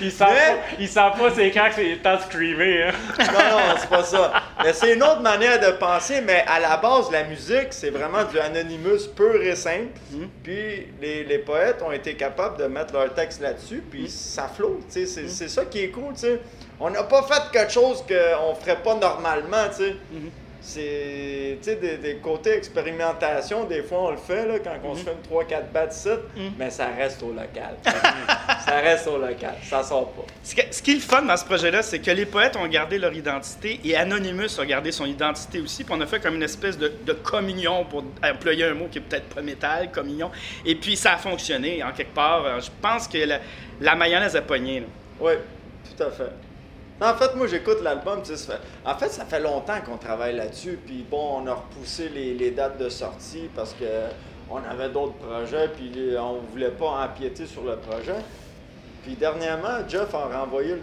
Il 0.00 0.10
sent 0.12 0.24
Mais- 0.28 0.88
pas, 0.88 1.10
pas 1.10 1.30
c'est 1.34 1.50
quand 1.52 1.68
que 1.68 1.74
c'est 1.76 1.88
le 1.90 1.98
temps 1.98 2.16
de 2.16 2.20
screamer. 2.22 2.82
Hein. 2.82 2.92
Non, 3.18 3.24
non, 3.58 3.74
c'est 3.78 3.88
pas 3.88 4.02
ça. 4.02 4.32
Mais 4.64 4.72
c'est 4.72 4.94
une 4.94 5.02
autre 5.02 5.20
manière 5.20 5.60
de 5.60 5.70
penser, 5.76 6.20
mais 6.20 6.44
à 6.48 6.58
la 6.58 6.76
base, 6.78 7.10
la 7.12 7.22
musique, 7.24 7.68
c'est 7.70 7.90
vraiment 7.90 8.24
du 8.24 8.38
anonymous 8.40 9.06
pur 9.14 9.40
et 9.40 9.54
simple. 9.54 9.92
Mhm. 10.10 10.28
Puis 10.42 10.88
les, 11.00 11.22
les 11.24 11.38
poètes 11.38 11.80
ont 11.82 11.92
été 11.92 12.14
capables 12.14 12.58
de 12.58 12.64
mettre 12.66 12.92
leur 12.94 13.14
texte 13.14 13.40
là-dessus, 13.40 13.82
puis 13.88 14.08
ça 14.08 14.48
flotte. 14.48 14.80
tu 14.92 15.06
sais. 15.06 15.06
C'est 15.06 15.28
c'est 15.28 15.48
ça 15.48 15.64
qui 15.64 15.80
est 15.84 15.90
cool. 15.90 16.14
tu 16.14 16.20
sais. 16.20 16.40
On 16.80 16.90
n'a 16.90 17.02
pas 17.04 17.22
fait 17.22 17.42
quelque 17.52 17.72
chose 17.72 18.02
qu'on 18.06 18.54
ferait 18.54 18.82
pas 18.82 18.94
normalement. 18.94 19.68
tu 19.70 19.76
sais. 19.84 19.96
Mhm. 20.12 20.30
C'est 20.62 21.58
tu 21.62 21.70
sais, 21.70 21.76
des, 21.76 21.96
des 21.98 22.16
côtés 22.16 22.50
expérimentation, 22.56 23.64
des 23.64 23.84
fois 23.84 23.98
on 24.08 24.10
le 24.10 24.16
fait 24.16 24.44
là, 24.46 24.54
quand 24.58 24.74
on 24.82 24.96
se 24.96 25.04
fait 25.04 25.12
une 25.12 25.36
3-4 25.38 25.70
bats 25.72 25.86
ici, 25.88 26.08
Mhm. 26.36 26.52
mais 26.58 26.70
ça 26.70 26.88
reste 26.88 27.22
au 27.22 27.28
local. 27.30 27.76
ça 27.84 28.80
reste 28.80 29.06
au 29.06 29.16
local, 29.16 29.54
ça 29.62 29.84
sort 29.84 30.10
pas. 30.10 30.22
Ce, 30.42 30.56
que- 30.56 30.62
ce 30.74 30.82
qui 30.82 30.90
est 30.92 30.94
le 30.94 31.00
fun 31.00 31.22
dans 31.22 31.36
ce 31.36 31.44
projet-là, 31.44 31.82
c'est 31.82 32.00
que 32.00 32.10
les 32.10 32.26
poètes 32.26 32.56
ont 32.56 32.66
gardé 32.66 32.98
leur 32.98 33.12
identité 33.12 33.78
et 33.84 33.94
Anonymous 33.96 34.58
a 34.58 34.66
gardé 34.66 34.90
son 34.90 35.04
identité 35.06 35.60
aussi. 35.60 35.84
Puis 35.84 35.94
on 35.96 36.00
a 36.00 36.06
fait 36.06 36.18
comme 36.18 36.34
une 36.34 36.42
espèce 36.42 36.76
de, 36.76 36.92
de 37.04 37.12
communion, 37.12 37.84
pour 37.84 38.02
employer 38.24 38.64
un 38.64 38.74
mot 38.74 38.88
qui 38.90 38.98
est 38.98 39.02
peut-être 39.02 39.32
pas 39.34 39.42
métal, 39.42 39.92
communion. 39.92 40.32
Et 40.64 40.74
puis 40.74 40.96
ça 40.96 41.12
a 41.12 41.16
fonctionné 41.16 41.84
en 41.84 41.92
quelque 41.92 42.14
part. 42.14 42.60
Je 42.60 42.70
pense 42.82 43.06
que 43.06 43.18
la, 43.18 43.38
la 43.80 43.94
mayonnaise 43.94 44.34
a 44.34 44.42
pogné. 44.42 44.80
là. 44.80 44.86
Oui, 45.20 45.32
tout 45.96 46.02
à 46.02 46.10
fait. 46.10 46.32
En 47.00 47.14
fait, 47.14 47.34
moi, 47.34 47.46
j'écoute 47.46 47.82
l'album. 47.82 48.22
En 48.84 48.94
fait, 48.94 49.08
ça 49.08 49.24
fait 49.26 49.40
longtemps 49.40 49.80
qu'on 49.84 49.98
travaille 49.98 50.34
là-dessus. 50.34 50.78
Puis 50.86 51.04
bon, 51.08 51.42
on 51.42 51.46
a 51.46 51.54
repoussé 51.54 52.08
les, 52.08 52.50
dates 52.52 52.78
de 52.78 52.88
sortie 52.88 53.50
parce 53.54 53.74
que 53.74 53.84
on 54.50 54.56
avait 54.56 54.88
d'autres 54.88 55.14
projets. 55.14 55.68
Puis 55.68 55.92
on 56.18 56.40
voulait 56.50 56.70
pas 56.70 57.04
empiéter 57.04 57.46
sur 57.46 57.64
le 57.64 57.76
projet. 57.76 58.16
Puis 59.02 59.14
dernièrement, 59.14 59.86
Jeff 59.86 60.14
a 60.14 60.40
renvoyé 60.40 60.76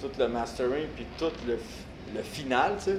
tout 0.00 0.10
le 0.18 0.28
mastering 0.28 0.86
puis 0.96 1.06
tout 1.18 1.32
le, 1.46 1.58
final, 2.22 2.72
tu 2.78 2.84
sais. 2.84 2.98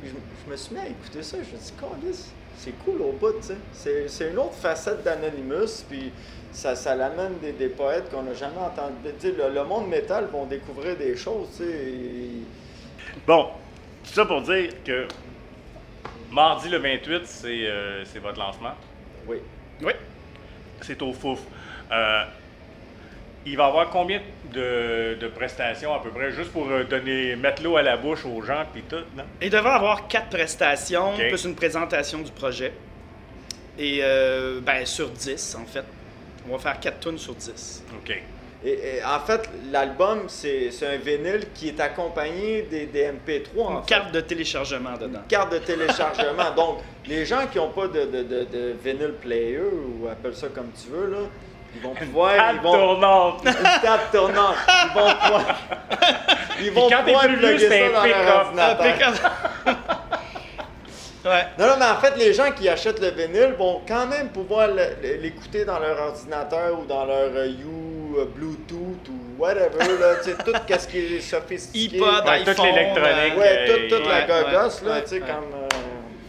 Puis 0.00 0.10
je, 0.10 0.14
je 0.46 0.50
me 0.50 0.56
suis 0.56 0.74
mis 0.74 0.80
à 0.80 0.86
écouter 0.86 1.22
ça. 1.22 1.36
Je 1.36 1.54
me 1.54 1.60
suis 1.60 1.74
dit, 2.00 2.24
c'est 2.58 2.72
cool 2.84 3.00
au 3.02 3.12
bout, 3.12 3.32
tu 3.40 3.54
sais. 3.72 4.08
C'est- 4.08 4.30
une 4.30 4.38
autre 4.38 4.54
facette 4.54 5.02
d'Anonymous. 5.02 5.84
Puis 5.88 6.12
ça, 6.52 6.74
ça 6.76 6.94
l'amène 6.94 7.38
des, 7.40 7.52
des 7.52 7.68
poètes 7.68 8.10
qu'on 8.10 8.22
n'a 8.22 8.34
jamais 8.34 8.58
entendu. 8.58 8.94
Sais, 9.18 9.32
le, 9.32 9.52
le 9.54 9.64
monde 9.64 9.88
métal 9.88 10.26
vont 10.32 10.44
découvrir 10.46 10.96
des 10.96 11.16
choses, 11.16 11.48
tu 11.56 11.64
sais. 11.64 11.70
et- 11.70 12.42
Bon, 13.26 13.48
tout 14.04 14.12
ça 14.12 14.24
pour 14.26 14.42
dire 14.42 14.72
que 14.84 15.06
mardi 16.30 16.68
le 16.68 16.78
28, 16.78 17.22
c'est 17.26 17.66
euh, 17.66 18.04
c'est 18.04 18.18
votre 18.18 18.38
lancement? 18.38 18.72
Oui. 19.26 19.38
Oui. 19.82 19.92
C'est 20.82 21.00
au 21.02 21.12
Fouf. 21.12 21.40
Euh, 21.90 22.24
il 23.46 23.56
va 23.56 23.64
y 23.64 23.66
avoir 23.68 23.90
combien 23.90 24.20
de, 24.52 25.14
de 25.20 25.28
prestations 25.28 25.94
à 25.94 26.00
peu 26.00 26.10
près, 26.10 26.32
juste 26.32 26.50
pour 26.52 26.68
euh, 26.68 26.84
donner, 26.84 27.36
mettre 27.36 27.62
l'eau 27.62 27.76
à 27.76 27.82
la 27.82 27.96
bouche 27.96 28.24
aux 28.26 28.42
gens 28.42 28.64
puis 28.72 28.82
tout, 28.82 28.96
non? 29.16 29.24
Il 29.40 29.50
devrait 29.50 29.72
avoir 29.72 30.08
quatre 30.08 30.28
prestations, 30.30 31.12
plus 31.16 31.44
une 31.44 31.54
présentation 31.54 32.18
du 32.18 32.30
projet. 32.30 32.72
Et 33.78 34.00
euh, 34.02 34.60
ben, 34.60 34.84
sur 34.84 35.08
10, 35.08 35.56
en 35.60 35.64
fait. 35.66 35.84
On 36.48 36.52
va 36.52 36.58
faire 36.58 36.80
quatre 36.80 37.00
tunes 37.00 37.18
sur 37.18 37.34
10. 37.34 37.84
OK. 38.02 38.22
Et, 38.64 38.70
et 38.70 39.04
en 39.04 39.20
fait, 39.20 39.48
l'album, 39.70 40.22
c'est 40.26 40.72
c'est 40.72 40.86
un 40.88 40.96
vinyle 40.96 41.46
qui 41.54 41.68
est 41.68 41.78
accompagné 41.78 42.62
des, 42.62 42.86
des 42.86 43.04
MP3, 43.04 43.60
en 43.62 43.70
Une 43.76 43.82
fait. 43.82 43.88
carte 43.88 44.12
de 44.12 44.20
téléchargement 44.20 44.94
dedans. 44.94 45.20
Une 45.20 45.28
carte 45.28 45.52
de 45.52 45.58
téléchargement. 45.58 46.50
Donc, 46.56 46.78
les 47.06 47.24
gens 47.24 47.46
qui 47.46 47.58
n'ont 47.58 47.70
pas 47.70 47.86
de, 47.86 48.00
de, 48.06 48.22
de, 48.24 48.44
de 48.52 48.74
vinyl 48.84 49.12
player, 49.20 49.60
ou 49.60 50.08
appelle 50.08 50.34
ça 50.34 50.48
comme 50.48 50.70
tu 50.72 50.90
veux, 50.90 51.08
là, 51.08 51.18
ils 51.74 51.80
vont 51.82 51.94
pouvoir... 51.94 52.32
ils 52.34 52.38
Table 52.38 52.58
vont, 52.62 52.72
tournante. 52.72 53.40
une 53.44 53.52
table 53.52 54.02
tournante. 54.12 54.54
Ils 54.68 54.98
vont 55.00 55.14
pouvoir... 55.14 55.44
Ils 56.60 56.70
vont 56.72 56.88
quand 56.88 56.96
t'es 57.04 57.12
pouvoir 57.12 57.22
plus 57.24 57.36
vieux, 57.36 57.58
ça 57.58 57.74
un 57.74 57.90
dans 57.92 58.04
leur 58.04 58.36
ordinateur. 58.46 59.12
Ouais. 61.24 61.44
Non, 61.58 61.66
non, 61.66 61.74
mais 61.78 61.84
en 61.86 61.96
fait, 62.00 62.16
les 62.16 62.32
gens 62.32 62.52
qui 62.52 62.68
achètent 62.68 63.00
le 63.00 63.10
vinyle 63.10 63.54
vont 63.58 63.82
quand 63.86 64.06
même 64.06 64.28
pouvoir 64.28 64.68
l'écouter 65.02 65.64
dans 65.64 65.78
leur 65.78 66.00
ordinateur 66.00 66.78
ou 66.80 66.86
dans 66.86 67.04
leur 67.04 67.30
euh, 67.34 67.46
You 67.48 68.16
euh, 68.18 68.24
Bluetooth 68.24 69.08
ou 69.10 69.42
whatever, 69.42 69.78
là, 70.00 70.14
tu 70.22 70.30
sais, 70.30 70.36
tout 70.42 70.52
ce 70.54 70.86
qui 70.88 70.98
est 71.16 71.20
sophistiqué. 71.20 71.96
iPod, 71.96 72.24
Ouais, 72.24 72.44
toute 72.44 72.62
l'électronique. 72.64 73.36
Ouais, 73.36 73.58
Euh, 73.58 73.66
toute, 73.88 73.98
toute 73.98 74.06
ouais, 74.06 74.12
la 74.12 74.42
gogosse, 74.42 74.80
ouais, 74.82 74.88
là, 74.88 74.94
ouais, 74.94 75.02
tu 75.02 75.08
sais, 75.08 75.14
ouais. 75.16 75.20
comme 75.20 75.52
euh, 75.54 75.67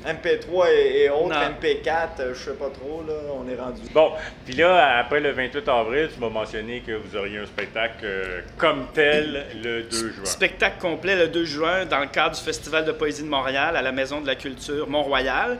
MP3 0.06 0.68
et, 0.72 1.03
et 1.03 1.10
autres, 1.10 1.29
Non. 1.29 1.36
MP4, 1.36 2.08
euh, 2.20 2.34
je 2.34 2.39
sais 2.46 2.53
pas 2.58 2.70
trop, 2.70 3.03
là, 3.08 3.13
on 3.34 3.48
est 3.50 3.56
rendu. 3.60 3.82
Bon, 3.94 4.12
puis 4.46 4.56
là, 4.56 5.00
après 5.00 5.20
le 5.20 5.32
28 5.32 5.68
avril, 5.68 6.10
tu 6.13 6.20
m'as 6.20 6.29
mentionné 6.29 6.82
que 6.86 6.94
vous 6.94 7.15
auriez 7.18 7.38
un 7.39 7.46
spectacle 7.46 8.03
euh, 8.03 8.41
comme 8.58 8.88
tel 8.94 9.46
le 9.62 9.84
2 9.84 9.89
juin. 10.13 10.25
Spectacle 10.25 10.79
complet 10.79 11.15
le 11.15 11.27
2 11.27 11.46
juin 11.46 11.86
dans 11.86 12.00
le 12.00 12.08
cadre 12.08 12.36
du 12.36 12.41
Festival 12.41 12.86
de 12.86 12.91
poésie 12.91 13.24
de 13.24 13.27
Montréal 13.29 13.75
à 13.75 13.82
la 13.82 13.91
Maison 13.91 14.22
de 14.22 14.27
la 14.27 14.36
Culture 14.36 14.88
Mont-Royal. 14.89 15.58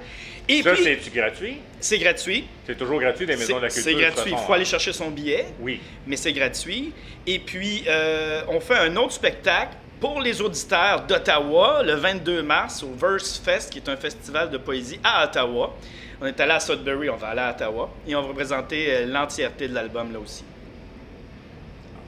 Et 0.52 0.64
Ça, 0.64 0.76
c'est-tu 0.76 1.12
gratuit? 1.12 1.58
c'est 1.80 2.00
gratuit. 2.00 2.46
C'est 2.66 2.76
toujours 2.78 3.00
gratuit 3.00 3.28
des 3.28 3.36
maisons 3.36 3.58
de 3.58 3.64
la 3.64 3.70
C'est 3.70 3.84
culture. 3.84 4.00
c'est 4.00 4.14
gratuit. 4.16 4.32
Il 4.32 4.38
faut 4.46 4.52
hein? 4.52 4.56
aller 4.56 4.66
chercher 4.66 4.94
son 4.94 5.12
billet, 5.12 5.46
Oui. 5.60 5.80
mais 6.08 6.16
c'est 6.16 6.34
gratuit. 6.34 6.92
Et 7.28 7.38
puis, 7.38 7.84
euh, 7.88 8.42
on 8.48 8.60
fait 8.60 8.78
un 8.78 8.96
autre 8.96 9.12
spectacle 9.14 9.76
pour 10.00 10.22
les 10.22 10.42
auditeurs 10.42 11.02
d'Ottawa 11.06 11.82
le 11.84 11.94
22 11.94 12.42
mars 12.44 12.84
au 12.84 12.94
Verse 12.94 13.38
Fest, 13.38 13.72
qui 13.72 13.80
est 13.80 13.90
un 13.90 13.98
festival 13.98 14.50
de 14.50 14.58
poésie 14.58 15.00
à 15.04 15.26
Ottawa. 15.26 15.76
On 16.22 16.26
est 16.26 16.40
allé 16.40 16.52
à 16.52 16.60
Sudbury, 16.60 17.10
on 17.10 17.16
va 17.16 17.28
aller 17.30 17.42
à 17.42 17.52
Ottawa. 17.52 17.90
Et 18.08 18.16
on 18.16 18.22
va 18.22 18.34
présenter 18.34 18.88
euh, 18.90 19.06
l'entièreté 19.06 19.68
de 19.68 19.74
l'album 19.74 20.12
là 20.14 20.20
aussi. 20.20 20.44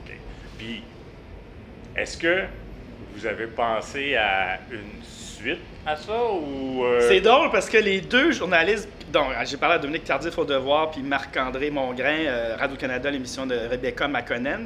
OK. 0.06 0.12
Puis, 0.58 0.82
est-ce 1.96 2.16
que 2.16 2.44
vous 3.14 3.26
avez 3.26 3.46
pensé 3.46 4.16
à 4.16 4.58
une 4.70 5.02
suite 5.02 5.60
à 5.86 5.96
ça 5.96 6.12
ou. 6.32 6.84
euh, 6.84 7.00
C'est 7.08 7.20
drôle 7.20 7.50
parce 7.50 7.68
que 7.68 7.78
les 7.78 8.00
deux 8.00 8.32
journalistes, 8.32 8.88
donc 9.12 9.26
j'ai 9.44 9.56
parlé 9.56 9.74
à 9.76 9.78
Dominique 9.78 10.04
Tardif 10.04 10.36
au 10.38 10.44
Devoir 10.44 10.90
puis 10.90 11.02
Marc-André 11.02 11.70
Mongrain, 11.70 12.24
euh, 12.26 12.56
Radio-Canada, 12.58 13.10
l'émission 13.10 13.44
de 13.46 13.54
Rebecca 13.54 14.08
McConnell. 14.08 14.60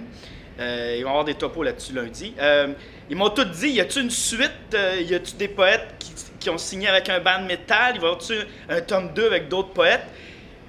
Euh, 0.58 0.96
ils 0.98 1.02
vont 1.02 1.10
avoir 1.10 1.24
des 1.24 1.34
topos 1.34 1.62
là-dessus 1.62 1.92
lundi. 1.92 2.34
Euh, 2.38 2.68
ils 3.10 3.16
m'ont 3.16 3.30
tous 3.30 3.44
dit 3.44 3.68
y 3.68 3.80
a-tu 3.80 4.00
une 4.00 4.10
suite 4.10 4.50
euh, 4.74 5.00
Y 5.00 5.14
a-tu 5.14 5.36
des 5.36 5.48
poètes 5.48 5.94
qui, 5.98 6.12
qui 6.40 6.50
ont 6.50 6.58
signé 6.58 6.88
avec 6.88 7.08
un 7.08 7.20
band 7.20 7.42
métal 7.42 7.94
Y 7.94 7.98
avoir-tu 7.98 8.34
un 8.68 8.80
tome 8.80 9.12
2 9.14 9.26
avec 9.26 9.48
d'autres 9.48 9.70
poètes? 9.70 10.06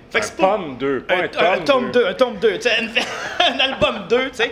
Fait 0.10 0.18
un 0.20 0.22
que 0.22 0.26
c'est 0.28 0.38
pas- 0.38 0.56
tome 0.56 0.78
2, 0.78 1.02
pas 1.02 1.16
un, 1.16 1.20
un, 1.20 1.24
un 1.24 1.28
tome 1.58 1.66
tome 1.66 1.92
2. 1.92 2.00
2, 2.00 2.06
un 2.08 2.14
tome 2.14 2.38
2, 2.40 2.54
tu 2.56 2.62
sais, 2.62 2.72
un, 2.80 2.88
un 3.56 3.60
album 3.60 4.08
2, 4.10 4.30
tu 4.30 4.36
sais. 4.36 4.52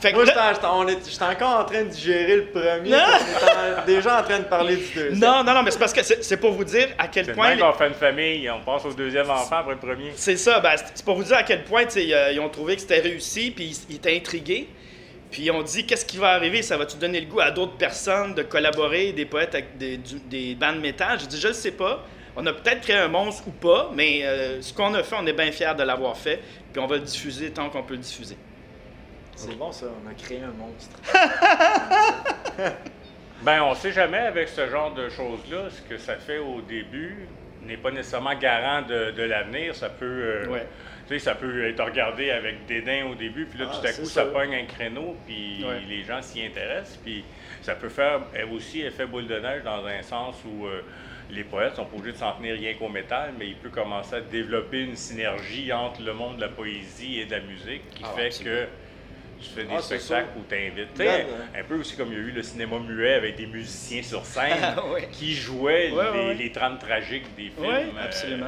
Fait 0.00 0.10
que 0.10 0.16
Moi, 0.16 0.24
là- 0.24 0.52
j'étais 0.54 0.66
on 0.66 1.24
encore 1.30 1.60
en 1.60 1.64
train 1.64 1.82
de 1.82 1.88
digérer 1.88 2.36
le 2.36 2.44
premier. 2.46 2.94
En- 2.94 3.84
déjà 3.86 4.20
en 4.20 4.22
train 4.22 4.38
de 4.38 4.44
parler 4.44 4.76
du 4.76 4.84
deuxième. 4.94 5.18
non, 5.18 5.42
non, 5.44 5.54
non, 5.54 5.62
mais 5.62 5.70
c'est 5.72 5.78
parce 5.78 5.92
que 5.92 6.02
c'est 6.02 6.22
c'est 6.24 6.36
pour 6.38 6.52
vous 6.52 6.64
dire 6.64 6.88
à 6.98 7.08
quel 7.08 7.26
C'est 7.26 7.32
point. 7.34 7.50
même 7.50 7.58
qu'on 7.58 7.72
fait 7.72 7.88
une 7.88 7.94
famille, 7.94 8.48
on 8.50 8.60
passe 8.60 8.84
au 8.86 8.92
deuxième 8.92 9.28
enfant 9.28 9.56
après 9.56 9.72
le 9.74 9.78
premier. 9.78 10.12
C'est 10.14 10.36
ça, 10.36 10.60
ben, 10.60 10.72
c'est 10.76 10.86
c'est 10.94 11.04
pour 11.04 11.16
vous 11.16 11.24
dire 11.24 11.36
à 11.36 11.42
quel 11.42 11.64
point 11.64 11.84
euh, 11.96 12.30
ils 12.32 12.40
ont 12.40 12.48
trouvé 12.48 12.76
que 12.76 12.80
c'était 12.82 13.00
réussi, 13.00 13.50
puis 13.50 13.64
ils, 13.66 13.92
ils 13.92 13.96
étaient 13.96 14.16
intrigués. 14.16 14.68
Puis 15.30 15.42
ils 15.42 15.50
ont 15.50 15.62
dit 15.62 15.84
qu'est-ce 15.84 16.06
qui 16.06 16.16
va 16.16 16.28
arriver, 16.30 16.62
ça 16.62 16.78
va-tu 16.78 16.96
donner 16.96 17.20
le 17.20 17.26
goût 17.26 17.40
à 17.40 17.50
d'autres 17.50 17.76
personnes 17.76 18.32
de 18.34 18.42
collaborer, 18.42 19.12
des 19.12 19.26
poètes 19.26 19.54
avec 19.54 19.76
des, 19.76 19.98
du- 19.98 20.20
des 20.20 20.54
bandes 20.54 20.80
métal? 20.80 21.18
J'ai 21.20 21.26
dit 21.26 21.38
je 21.40 21.48
ne 21.48 21.52
sais 21.52 21.72
pas. 21.72 22.02
On 22.40 22.46
a 22.46 22.52
peut-être 22.52 22.82
créé 22.82 22.96
un 22.96 23.08
monstre 23.08 23.48
ou 23.48 23.50
pas, 23.50 23.90
mais 23.94 24.20
euh, 24.24 24.62
ce 24.62 24.72
qu'on 24.72 24.94
a 24.94 25.02
fait, 25.02 25.16
on 25.18 25.26
est 25.26 25.32
bien 25.32 25.50
fiers 25.50 25.74
de 25.76 25.82
l'avoir 25.82 26.16
fait, 26.16 26.40
puis 26.72 26.80
on 26.80 26.86
va 26.86 26.94
le 26.96 27.02
diffuser 27.02 27.50
tant 27.50 27.68
qu'on 27.68 27.82
peut 27.82 27.94
le 27.94 28.00
diffuser. 28.00 28.36
C'est 29.34 29.56
bon 29.58 29.72
ça, 29.72 29.86
on 30.04 30.08
a 30.08 30.14
créé 30.14 30.40
un 30.40 30.52
monstre. 30.52 30.96
Ben, 33.42 33.62
on 33.62 33.74
sait 33.76 33.92
jamais 33.92 34.18
avec 34.18 34.48
ce 34.48 34.68
genre 34.68 34.92
de 34.94 35.08
choses-là, 35.10 35.68
ce 35.70 35.80
que 35.82 35.96
ça 35.96 36.16
fait 36.16 36.38
au 36.38 36.60
début 36.60 37.28
n'est 37.62 37.76
pas 37.76 37.92
nécessairement 37.92 38.34
garant 38.34 38.82
de, 38.82 39.12
de 39.12 39.22
l'avenir. 39.22 39.76
Ça 39.76 39.88
peut, 39.88 40.04
euh, 40.04 40.46
Ouais. 40.48 40.66
tu 41.06 41.14
sais, 41.14 41.24
ça 41.24 41.36
peut 41.36 41.68
être 41.68 41.84
regardé 41.84 42.30
avec 42.32 42.66
dédain 42.66 43.06
au 43.06 43.14
début, 43.14 43.46
puis 43.46 43.60
là, 43.60 43.66
Ah, 43.72 43.76
tout 43.80 43.86
à 43.86 43.92
coup, 43.92 44.04
ça. 44.06 44.24
ça 44.24 44.24
pogne 44.24 44.54
un 44.56 44.64
créneau, 44.64 45.16
puis 45.24 45.64
Ouais. 45.64 45.80
les 45.88 46.02
gens 46.02 46.20
s'y 46.20 46.44
intéressent, 46.44 46.96
puis 47.04 47.24
ça 47.68 47.74
peut 47.74 47.90
faire 47.90 48.20
aussi 48.50 48.80
effet 48.80 49.04
boule 49.04 49.26
de 49.26 49.38
neige 49.38 49.62
dans 49.62 49.84
un 49.84 50.00
sens 50.02 50.36
où 50.46 50.64
euh, 50.66 50.80
les 51.30 51.44
poètes 51.44 51.76
sont 51.76 51.84
pas 51.84 51.96
obligés 51.98 52.12
de 52.14 52.16
s'en 52.16 52.32
tenir 52.32 52.54
rien 52.54 52.72
qu'au 52.74 52.88
métal, 52.88 53.34
mais 53.38 53.46
il 53.48 53.56
peut 53.56 53.68
commencer 53.68 54.14
à 54.14 54.20
développer 54.22 54.80
une 54.84 54.96
synergie 54.96 55.70
entre 55.70 56.00
le 56.00 56.14
monde 56.14 56.36
de 56.36 56.40
la 56.40 56.48
poésie 56.48 57.20
et 57.20 57.26
de 57.26 57.32
la 57.32 57.40
musique 57.40 57.82
qui 57.90 58.02
Ah, 58.06 58.16
fait 58.16 58.26
absolument. 58.28 58.56
que 58.56 59.44
tu 59.44 59.50
fais 59.50 59.64
des 59.64 59.74
Ah, 59.76 59.82
spectacles 59.82 60.28
où 60.38 60.42
tu 60.48 60.54
invites. 60.54 60.98
Regarde, 60.98 61.26
un 61.60 61.64
peu 61.64 61.74
aussi 61.74 61.94
comme 61.94 62.08
il 62.10 62.14
y 62.14 62.16
a 62.16 62.24
eu 62.24 62.30
le 62.30 62.42
cinéma 62.42 62.78
muet 62.78 63.12
avec 63.12 63.36
des 63.36 63.46
musiciens 63.46 64.02
sur 64.02 64.24
scène 64.24 64.56
Ouais. 64.90 65.06
qui 65.12 65.34
jouaient 65.34 65.90
Ouais, 65.90 66.04
les, 66.14 66.18
ouais. 66.28 66.34
les 66.36 66.50
trames 66.50 66.78
tragiques 66.78 67.26
des 67.36 67.50
films. 67.50 67.66
Ouais, 67.66 67.84
euh, 67.94 68.02
absolument. 68.04 68.46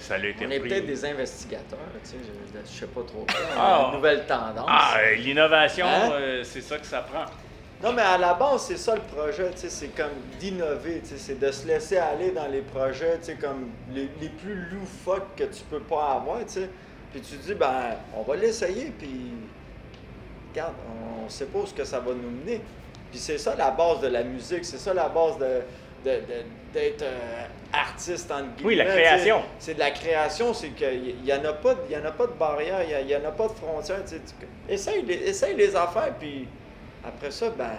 ça 0.00 0.18
l'a 0.18 0.26
été 0.26 0.44
On 0.44 0.50
est 0.50 0.58
peut-être 0.58 0.86
des 0.86 1.04
investigateurs, 1.04 1.78
tu 2.02 2.10
sais, 2.10 2.16
je, 2.20 2.58
je 2.68 2.78
sais 2.80 2.86
pas 2.88 3.02
trop 3.06 3.24
Ah. 3.56 3.90
une 3.90 3.96
nouvelle 3.98 4.26
tendance. 4.26 4.66
Ah, 4.68 4.96
euh, 4.98 5.14
l'innovation, 5.14 5.86
Hein? 5.86 6.10
euh, 6.14 6.42
c'est 6.42 6.62
ça 6.62 6.78
que 6.78 6.86
ça 6.86 7.02
prend. 7.02 7.26
Non, 7.82 7.92
mais 7.92 8.02
à 8.02 8.16
la 8.16 8.32
base, 8.34 8.62
c'est 8.68 8.78
ça 8.78 8.94
le 8.94 9.02
projet, 9.02 9.50
tu 9.52 9.58
sais, 9.58 9.68
c'est 9.68 9.88
comme 9.88 10.12
d'innover, 10.40 11.00
tu 11.02 11.10
sais, 11.10 11.18
c'est 11.18 11.38
de 11.38 11.50
se 11.52 11.66
laisser 11.66 11.98
aller 11.98 12.30
dans 12.30 12.46
les 12.46 12.62
projets, 12.62 13.18
tu 13.18 13.26
sais, 13.26 13.34
comme 13.34 13.68
les, 13.92 14.08
les 14.20 14.28
plus 14.30 14.54
loufoques 14.72 15.34
que 15.36 15.44
tu 15.44 15.62
peux 15.70 15.80
pas 15.80 16.12
avoir, 16.12 16.38
tu 16.40 16.54
sais. 16.54 16.70
Puis 17.12 17.20
tu 17.20 17.36
dis, 17.36 17.54
ben, 17.54 17.96
on 18.16 18.22
va 18.22 18.36
l'essayer, 18.36 18.92
puis 18.98 19.30
regarde, 20.52 20.72
on 21.24 21.28
sait 21.28 21.44
pas 21.46 21.58
où 21.58 21.66
ce 21.66 21.74
que 21.74 21.84
ça 21.84 22.00
va 22.00 22.12
nous 22.14 22.30
mener. 22.30 22.60
Puis 23.10 23.20
c'est 23.20 23.38
ça 23.38 23.54
la 23.54 23.70
base 23.70 24.00
de 24.00 24.08
la 24.08 24.22
musique, 24.24 24.64
c'est 24.64 24.78
ça 24.78 24.92
la 24.94 25.08
base 25.08 25.38
de 25.38 25.60
de- 26.04 26.10
de- 26.12 26.44
d'être 26.72 27.02
euh, 27.02 27.46
artiste 27.72 28.30
entre 28.30 28.44
guillemets. 28.56 28.68
Oui, 28.68 28.76
la 28.76 28.84
création. 28.84 29.42
C'est 29.58 29.74
de 29.74 29.80
la 29.80 29.90
création, 29.90 30.54
c'est 30.54 30.68
qu'il 30.68 31.16
n'y 31.24 31.32
en, 31.32 31.44
a 31.44 31.52
pas 31.52 31.74
de- 31.74 31.80
il 31.90 31.96
y 31.96 31.98
en 31.98 32.04
a 32.04 32.12
pas 32.12 32.26
de 32.26 32.32
barrière, 32.32 32.80
il 33.00 33.06
n'y 33.06 33.16
en 33.16 33.24
a 33.24 33.32
pas 33.32 33.48
de 33.48 33.52
frontières. 33.54 34.04
tu 34.04 34.10
sais. 34.14 34.20
Tu- 34.20 34.72
Essaye 34.72 35.04
essaye 35.10 35.56
les 35.56 35.74
affaires, 35.74 36.14
puis 36.20 36.46
après 37.06 37.30
ça, 37.30 37.50
ben, 37.50 37.70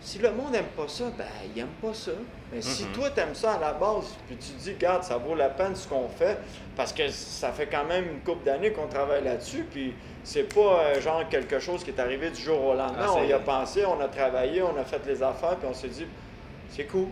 si 0.00 0.18
le 0.18 0.30
monde 0.32 0.52
n'aime 0.52 0.64
pas 0.76 0.88
ça, 0.88 1.04
ben, 1.16 1.24
il 1.54 1.58
n'aime 1.60 1.68
pas 1.82 1.92
ça. 1.92 2.12
Mais 2.52 2.62
si 2.62 2.84
Mhm. 2.86 2.92
toi, 2.92 3.10
tu 3.10 3.20
aimes 3.20 3.34
ça 3.34 3.52
à 3.52 3.58
la 3.60 3.72
base, 3.74 4.14
puis 4.26 4.36
tu 4.36 4.52
te 4.52 4.58
dis, 4.62 4.72
regarde, 4.72 5.04
ça 5.04 5.18
vaut 5.18 5.34
la 5.34 5.50
peine 5.50 5.76
ce 5.76 5.86
qu'on 5.86 6.08
fait, 6.08 6.38
parce 6.76 6.92
que 6.92 7.08
ça 7.08 7.52
fait 7.52 7.66
quand 7.66 7.84
même 7.84 8.04
une 8.08 8.20
couple 8.20 8.44
d'années 8.44 8.72
qu'on 8.72 8.88
travaille 8.88 9.22
là-dessus, 9.22 9.66
puis 9.70 9.94
c'est 10.24 10.52
pas 10.52 10.80
euh, 10.80 11.00
genre 11.00 11.28
quelque 11.28 11.60
chose 11.60 11.84
qui 11.84 11.90
est 11.90 12.00
arrivé 12.00 12.30
du 12.30 12.40
jour 12.40 12.60
au 12.64 12.74
lendemain. 12.74 13.06
Ah, 13.06 13.12
on 13.18 13.24
y 13.24 13.32
a 13.32 13.38
pensé, 13.38 13.84
on 13.84 14.00
a 14.00 14.08
travaillé, 14.08 14.62
on 14.62 14.76
a 14.76 14.84
fait 14.84 15.00
les 15.06 15.22
affaires, 15.22 15.56
puis 15.56 15.68
on 15.70 15.74
s'est 15.74 15.88
dit, 15.88 16.06
c'est 16.70 16.84
cool, 16.84 17.06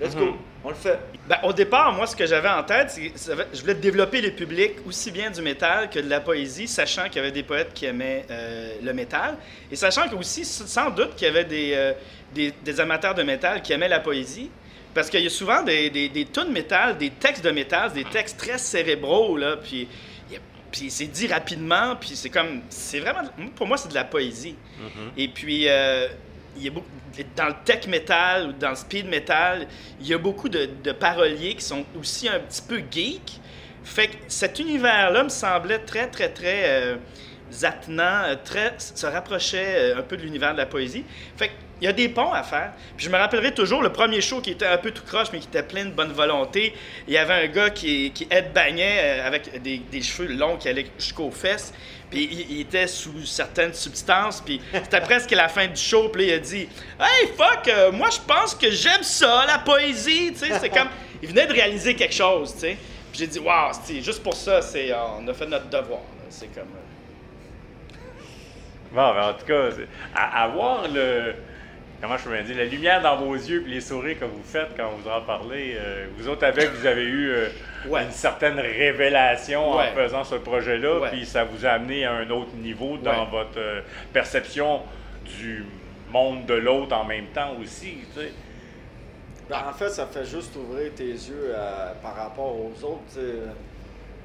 let's 0.00 0.14
Mhm. 0.14 0.20
go, 0.20 0.36
on 0.64 0.68
le 0.70 0.74
fait. 0.74 0.98
Ben, 1.28 1.38
au 1.44 1.52
départ, 1.52 1.92
moi, 1.92 2.06
ce 2.06 2.16
que 2.16 2.26
j'avais 2.26 2.48
en 2.48 2.62
tête, 2.62 2.90
c'est 2.90 3.08
que 3.10 3.18
je 3.52 3.60
voulais 3.60 3.74
développer 3.74 4.20
les 4.20 4.30
publics 4.30 4.76
aussi 4.86 5.10
bien 5.10 5.30
du 5.30 5.42
métal 5.42 5.88
que 5.90 5.98
de 5.98 6.08
la 6.08 6.20
poésie, 6.20 6.66
sachant 6.68 7.04
qu'il 7.04 7.16
y 7.16 7.18
avait 7.20 7.32
des 7.32 7.42
poètes 7.42 7.72
qui 7.74 7.86
aimaient 7.86 8.24
euh, 8.30 8.74
le 8.82 8.92
métal, 8.92 9.36
et 9.70 9.76
sachant 9.76 10.02
aussi, 10.18 10.44
sans 10.44 10.90
doute, 10.90 11.14
qu'il 11.16 11.26
y 11.26 11.30
avait 11.30 11.44
des, 11.44 11.72
euh, 11.74 11.92
des, 12.34 12.52
des 12.64 12.80
amateurs 12.80 13.14
de 13.14 13.22
métal 13.22 13.62
qui 13.62 13.72
aimaient 13.72 13.88
la 13.88 14.00
poésie. 14.00 14.50
Parce 14.94 15.10
qu'il 15.10 15.20
y 15.22 15.26
a 15.26 15.30
souvent 15.30 15.62
des, 15.62 15.90
des, 15.90 16.08
des 16.08 16.24
tunes 16.24 16.50
métal, 16.50 16.96
des 16.96 17.10
textes 17.10 17.44
de 17.44 17.50
métal, 17.50 17.92
des 17.92 18.04
textes 18.04 18.38
très 18.38 18.58
cérébraux, 18.58 19.36
là, 19.36 19.56
puis, 19.56 19.86
puis 20.72 20.90
c'est 20.90 21.06
dit 21.06 21.26
rapidement, 21.28 21.94
puis 21.96 22.10
c'est 22.14 22.30
comme, 22.30 22.62
c'est 22.68 22.98
vraiment, 23.00 23.20
pour 23.54 23.66
moi, 23.66 23.76
c'est 23.76 23.88
de 23.90 23.94
la 23.94 24.04
poésie. 24.04 24.56
Et 25.16 25.28
puis, 25.28 25.66
euh, 25.68 26.08
il 26.58 26.64
y 26.64 26.68
a 26.68 26.72
dans 27.36 27.46
le 27.46 27.54
tech 27.64 27.86
metal 27.86 28.48
ou 28.48 28.52
dans 28.52 28.70
le 28.70 28.76
speed 28.76 29.06
metal, 29.06 29.66
il 30.00 30.06
y 30.06 30.14
a 30.14 30.18
beaucoup 30.18 30.48
de, 30.48 30.68
de 30.82 30.92
paroliers 30.92 31.54
qui 31.54 31.64
sont 31.64 31.84
aussi 31.98 32.28
un 32.28 32.40
petit 32.40 32.62
peu 32.62 32.82
geeks. 32.90 33.40
Fait 33.84 34.08
que 34.08 34.16
cet 34.28 34.58
univers-là 34.58 35.24
me 35.24 35.28
semblait 35.28 35.78
très, 35.78 36.08
très, 36.08 36.28
très 36.28 36.62
euh, 36.66 36.96
attenant, 37.62 38.24
euh, 38.24 38.34
très, 38.42 38.74
se 38.78 39.06
rapprochait 39.06 39.92
euh, 39.92 39.98
un 39.98 40.02
peu 40.02 40.16
de 40.16 40.22
l'univers 40.22 40.52
de 40.52 40.58
la 40.58 40.66
poésie. 40.66 41.04
Fait 41.36 41.48
qu'il 41.48 41.86
y 41.86 41.86
a 41.86 41.92
des 41.92 42.08
ponts 42.08 42.32
à 42.32 42.42
faire. 42.42 42.72
Puis 42.96 43.06
je 43.06 43.10
me 43.10 43.16
rappellerai 43.16 43.52
toujours 43.52 43.82
le 43.82 43.90
premier 43.92 44.20
show 44.20 44.40
qui 44.40 44.50
était 44.50 44.66
un 44.66 44.78
peu 44.78 44.90
tout 44.90 45.02
croche, 45.04 45.28
mais 45.32 45.38
qui 45.38 45.48
était 45.48 45.62
plein 45.62 45.84
de 45.84 45.90
bonne 45.90 46.12
volonté. 46.12 46.74
Il 47.06 47.14
y 47.14 47.18
avait 47.18 47.34
un 47.34 47.46
gars 47.46 47.70
qui, 47.70 48.10
qui 48.12 48.26
headbangait 48.30 48.98
euh, 49.00 49.26
avec 49.26 49.62
des, 49.62 49.78
des 49.78 50.02
cheveux 50.02 50.32
longs 50.32 50.56
qui 50.56 50.68
allaient 50.68 50.86
jusqu'aux 50.98 51.30
fesses. 51.30 51.72
Puis 52.10 52.28
il, 52.30 52.50
il 52.52 52.60
était 52.62 52.86
sous 52.86 53.24
certaines 53.24 53.74
substances. 53.74 54.40
Puis 54.40 54.60
c'était 54.72 55.00
presque 55.00 55.30
la 55.30 55.48
fin 55.48 55.66
du 55.66 55.80
show. 55.80 56.08
Puis 56.08 56.26
là, 56.26 56.34
il 56.34 56.36
a 56.36 56.38
dit 56.38 56.68
Hey, 57.00 57.28
fuck, 57.36 57.70
moi 57.92 58.08
je 58.10 58.20
pense 58.26 58.54
que 58.54 58.70
j'aime 58.70 59.02
ça, 59.02 59.44
la 59.46 59.58
poésie. 59.58 60.32
Tu 60.32 60.38
sais, 60.38 60.58
c'est 60.58 60.70
comme. 60.70 60.88
Il 61.22 61.28
venait 61.28 61.46
de 61.46 61.52
réaliser 61.52 61.94
quelque 61.94 62.14
chose, 62.14 62.54
tu 62.54 62.60
sais. 62.60 62.78
Puis 63.10 63.20
j'ai 63.20 63.26
dit 63.26 63.38
Waouh, 63.38 63.72
juste 64.00 64.22
pour 64.22 64.34
ça, 64.34 64.62
c'est, 64.62 64.92
on 64.94 65.26
a 65.26 65.34
fait 65.34 65.46
notre 65.46 65.68
devoir. 65.68 66.00
C'est 66.30 66.52
comme. 66.54 66.68
Bon, 68.92 69.14
ben, 69.14 69.28
en 69.30 69.34
tout 69.34 69.46
cas, 69.46 69.68
à, 70.14 70.44
à 70.44 70.48
voir 70.48 70.86
le. 70.92 71.34
Comment 72.00 72.16
je 72.16 72.28
peux 72.28 72.42
dire, 72.44 72.56
la 72.56 72.64
lumière 72.64 73.02
dans 73.02 73.16
vos 73.16 73.34
yeux 73.34 73.64
et 73.66 73.70
les 73.70 73.80
sourires 73.80 74.20
que 74.20 74.24
vous 74.24 74.42
faites 74.44 74.68
quand 74.76 74.88
vous 74.90 75.08
en 75.10 75.20
parlez. 75.22 75.74
euh, 75.76 76.06
vous 76.16 76.28
autres 76.28 76.44
avec, 76.46 76.70
vous 76.70 76.86
avez 76.86 77.02
eu 77.02 77.30
euh, 77.30 77.48
Ouais. 77.88 78.04
une 78.04 78.12
certaine 78.12 78.58
révélation 78.60 79.76
Ouais. 79.76 79.88
en 79.90 79.94
faisant 79.96 80.22
ce 80.22 80.36
projet-là, 80.36 81.00
Ouais. 81.00 81.08
puis 81.10 81.26
ça 81.26 81.42
vous 81.42 81.66
a 81.66 81.70
amené 81.70 82.04
à 82.04 82.12
un 82.12 82.30
autre 82.30 82.54
niveau 82.54 82.96
dans 82.98 83.24
Ouais. 83.24 83.30
votre 83.32 83.58
euh, 83.58 83.80
perception 84.12 84.80
du 85.38 85.64
monde 86.12 86.46
de 86.46 86.54
l'autre 86.54 86.94
en 86.96 87.04
même 87.04 87.26
temps 87.34 87.56
aussi. 87.60 87.98
Tu 88.14 88.20
sais. 88.20 88.32
Ben, 89.50 89.58
en 89.68 89.72
fait, 89.72 89.88
ça 89.90 90.06
fait 90.06 90.24
juste 90.24 90.54
ouvrir 90.54 90.92
tes 90.94 91.04
yeux 91.04 91.52
euh, 91.52 91.92
par 92.00 92.14
rapport 92.14 92.54
aux 92.54 92.74
autres. 92.84 93.18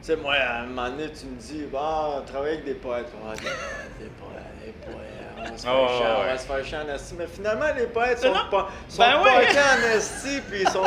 Sais. 0.04 0.14
Tu 0.14 0.18
sais, 0.18 0.24
moi, 0.24 0.34
à 0.36 0.60
un 0.62 0.66
moment 0.66 0.90
donné, 0.90 1.10
tu 1.12 1.26
me 1.26 1.40
dis, 1.40 1.66
bah, 1.72 2.22
travailler 2.28 2.54
avec 2.54 2.66
des 2.66 2.74
poètes. 2.76 3.08
Ouais, 3.24 3.36
des, 3.36 4.04
des 4.04 4.12
poètes, 4.12 4.66
des 4.66 4.72
poètes. 4.86 5.00
On 5.38 5.42
va 5.52 5.58
se 5.58 5.64
faire 5.64 5.74
Oh, 5.76 5.88
chier, 5.88 6.06
on 6.06 6.22
ouais. 6.22 6.26
va 6.28 6.38
se 6.38 6.46
faire 6.48 6.66
chier 6.66 6.78
en 6.78 6.96
esti. 6.96 7.16
Mais 7.18 7.28
finalement, 7.28 7.66
les 7.78 7.86
poètes 7.88 8.20
sont 8.20 8.32
Ben 8.32 8.44
non. 8.44 8.50
pas, 8.50 8.70
sont 8.88 8.98
Ben 9.02 9.12
pas 9.24 9.40
oui. 9.40 9.46
en 9.58 9.98
esti, 9.98 10.42
puis 10.50 10.62
ils 10.62 10.70
sont, 10.70 10.84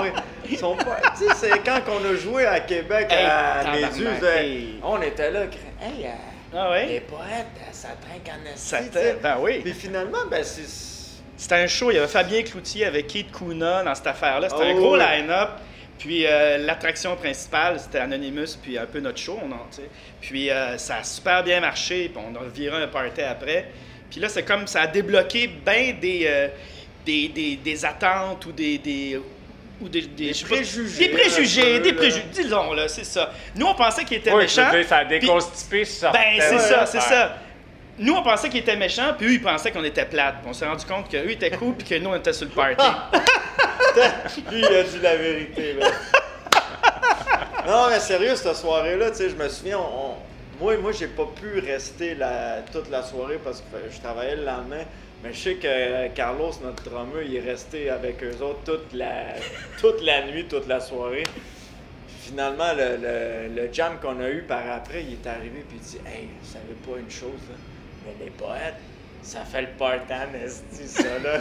ils 0.48 0.58
sont 0.58 0.76
pas. 0.76 0.96
Tu 1.18 1.24
sais, 1.28 1.34
c'est 1.34 1.58
quand 1.64 1.80
on 1.88 2.04
a 2.04 2.14
joué 2.14 2.46
à 2.46 2.60
Québec 2.60 3.08
Hey, 3.10 3.24
à 3.26 3.70
Méduse, 3.72 4.24
hey. 4.24 4.80
on 4.82 5.00
était 5.02 5.30
là, 5.30 5.40
hey, 5.42 6.06
euh, 6.06 6.08
Ah 6.56 6.68
les 6.78 6.94
ouais? 6.94 7.00
poètes, 7.00 7.46
euh, 7.58 7.72
ça 7.72 7.88
trinque 8.00 8.30
en 8.34 8.50
esti. 8.50 8.76
Ben 9.22 9.36
oui. 9.40 9.60
Puis 9.62 9.72
finalement, 9.74 10.24
ben, 10.30 10.42
c'est. 10.44 10.94
C'était 11.38 11.56
un 11.56 11.66
show. 11.66 11.90
Il 11.90 11.96
y 11.96 11.98
avait 11.98 12.08
Fabien 12.08 12.42
Cloutier 12.42 12.86
avec 12.86 13.08
Keith 13.08 13.30
Kuna 13.30 13.82
dans 13.84 13.94
cette 13.94 14.06
affaire-là. 14.06 14.48
C'était 14.48 14.70
un 14.70 14.74
Oh, 14.74 14.78
gros 14.78 14.94
oui. 14.94 15.00
line-up. 15.00 15.50
Puis 15.98 16.26
euh, 16.26 16.58
l'attraction 16.58 17.16
principale, 17.16 17.80
c'était 17.80 17.98
Anonymous, 18.00 18.56
puis 18.62 18.76
un 18.78 18.86
peu 18.86 19.00
notre 19.00 19.18
show. 19.18 19.38
on 19.42 19.50
en-. 19.52 19.66
Puis 20.20 20.50
euh, 20.50 20.76
ça 20.78 20.96
a 20.96 21.02
super 21.04 21.42
bien 21.42 21.60
marché. 21.60 22.10
Puis 22.14 22.22
on 22.24 22.34
a 22.40 22.44
viré 22.48 22.82
un 22.82 22.88
party 22.88 23.22
après. 23.22 23.70
Puis 24.10 24.20
là, 24.20 24.28
c'est 24.28 24.44
comme 24.44 24.66
ça 24.66 24.82
a 24.82 24.86
débloqué 24.86 25.46
bien 25.48 25.94
des, 26.00 26.24
euh, 26.26 26.48
des, 27.04 27.28
des, 27.28 27.56
des 27.56 27.84
attentes 27.84 28.44
ou 28.46 28.52
des. 28.52 28.78
des 28.78 29.20
ou 29.78 29.90
des, 29.90 30.00
des, 30.02 30.32
pas- 30.32 30.46
préjugés, 30.54 30.98
Des 31.08 31.08
préjugés, 31.14 31.76
peu, 31.78 31.80
des 31.80 31.90
là. 31.90 31.96
préjugés. 31.96 32.24
Disons, 32.32 32.72
là, 32.72 32.88
c'est 32.88 33.04
ça. 33.04 33.30
Nous, 33.54 33.66
on 33.66 33.74
pensait 33.74 34.04
qu'il 34.04 34.16
était 34.16 34.32
Oui, 34.32 34.48
je 34.48 34.54
veux 34.58 34.62
méchant. 34.64 34.74
dire, 34.78 34.88
ça 34.88 34.96
a 34.96 35.04
déconstipé 35.04 35.84
certaines 35.84 36.22
Ben, 36.38 36.40
c'est 36.40 36.58
ça, 36.60 36.86
c'est 36.86 37.00
ça. 37.02 37.36
nous, 37.98 38.14
on 38.14 38.22
pensait 38.22 38.48
qu'ils 38.48 38.60
étaient 38.60 38.74
méchants, 38.76 39.12
puis 39.18 39.26
eux, 39.26 39.32
ils 39.32 39.42
pensaient 39.42 39.70
qu'on 39.70 39.84
était 39.84 40.06
plates. 40.06 40.36
Puis 40.40 40.48
on 40.48 40.54
s'est 40.54 40.66
rendu 40.66 40.86
compte 40.86 41.10
qu'eux 41.10 41.28
étaient 41.30 41.50
cool, 41.50 41.74
puis 41.74 41.86
que 41.86 41.94
nous, 42.02 42.08
on 42.08 42.16
était 42.16 42.32
sur 42.32 42.46
le 42.46 42.52
party. 42.52 42.86
Lui, 44.50 44.58
il 44.60 44.64
a 44.66 44.82
dit 44.82 44.98
la 45.02 45.16
vérité, 45.16 45.72
là. 45.74 45.86
non, 47.66 47.88
mais 47.90 48.00
sérieux, 48.00 48.34
cette 48.36 48.56
soirée-là, 48.56 49.10
tu 49.10 49.16
sais, 49.18 49.30
je 49.30 49.36
me 49.36 49.48
souviens, 49.48 49.78
on- 49.78 50.10
on- 50.10 50.16
moi, 50.64 50.76
moi 50.78 50.92
j'ai 50.92 51.08
pas 51.08 51.26
pu 51.38 51.58
rester 51.60 52.14
la- 52.14 52.62
toute 52.72 52.90
la 52.90 53.02
soirée 53.02 53.38
parce 53.42 53.60
que 53.60 53.76
je 53.90 54.00
travaillais 54.00 54.36
le 54.36 54.44
lendemain. 54.44 54.84
Mais 55.22 55.32
je 55.32 55.38
sais 55.38 55.54
que 55.54 56.08
Carlos, 56.14 56.52
notre 56.62 56.82
drummer, 56.84 57.22
il 57.22 57.36
est 57.36 57.40
resté 57.40 57.88
avec 57.90 58.22
eux 58.22 58.36
autres 58.42 58.60
toute 58.64 58.92
la, 58.92 59.34
toute 59.80 60.02
la 60.02 60.26
nuit, 60.26 60.44
toute 60.46 60.66
la 60.68 60.78
soirée. 60.80 61.24
Finalement, 62.22 62.72
le, 62.76 62.96
le- 62.96 63.54
le 63.62 63.72
jam 63.72 63.98
qu'on 64.00 64.20
a 64.20 64.28
eu 64.28 64.42
par 64.42 64.62
après, 64.70 65.02
il 65.04 65.12
est 65.14 65.26
arrivé 65.26 65.64
puis 65.68 65.78
il 65.80 65.86
dit 65.88 65.98
Hey, 66.06 66.28
vous 66.40 66.46
savez 66.52 66.74
pas 66.86 66.98
une 67.00 67.10
chose, 67.10 67.40
là? 67.48 67.56
mais 68.04 68.24
les 68.24 68.30
poètes, 68.30 68.74
ça 69.26 69.40
fait 69.44 69.62
le 69.62 69.68
part-time, 69.78 70.38
ça, 70.86 71.02
là. 71.22 71.40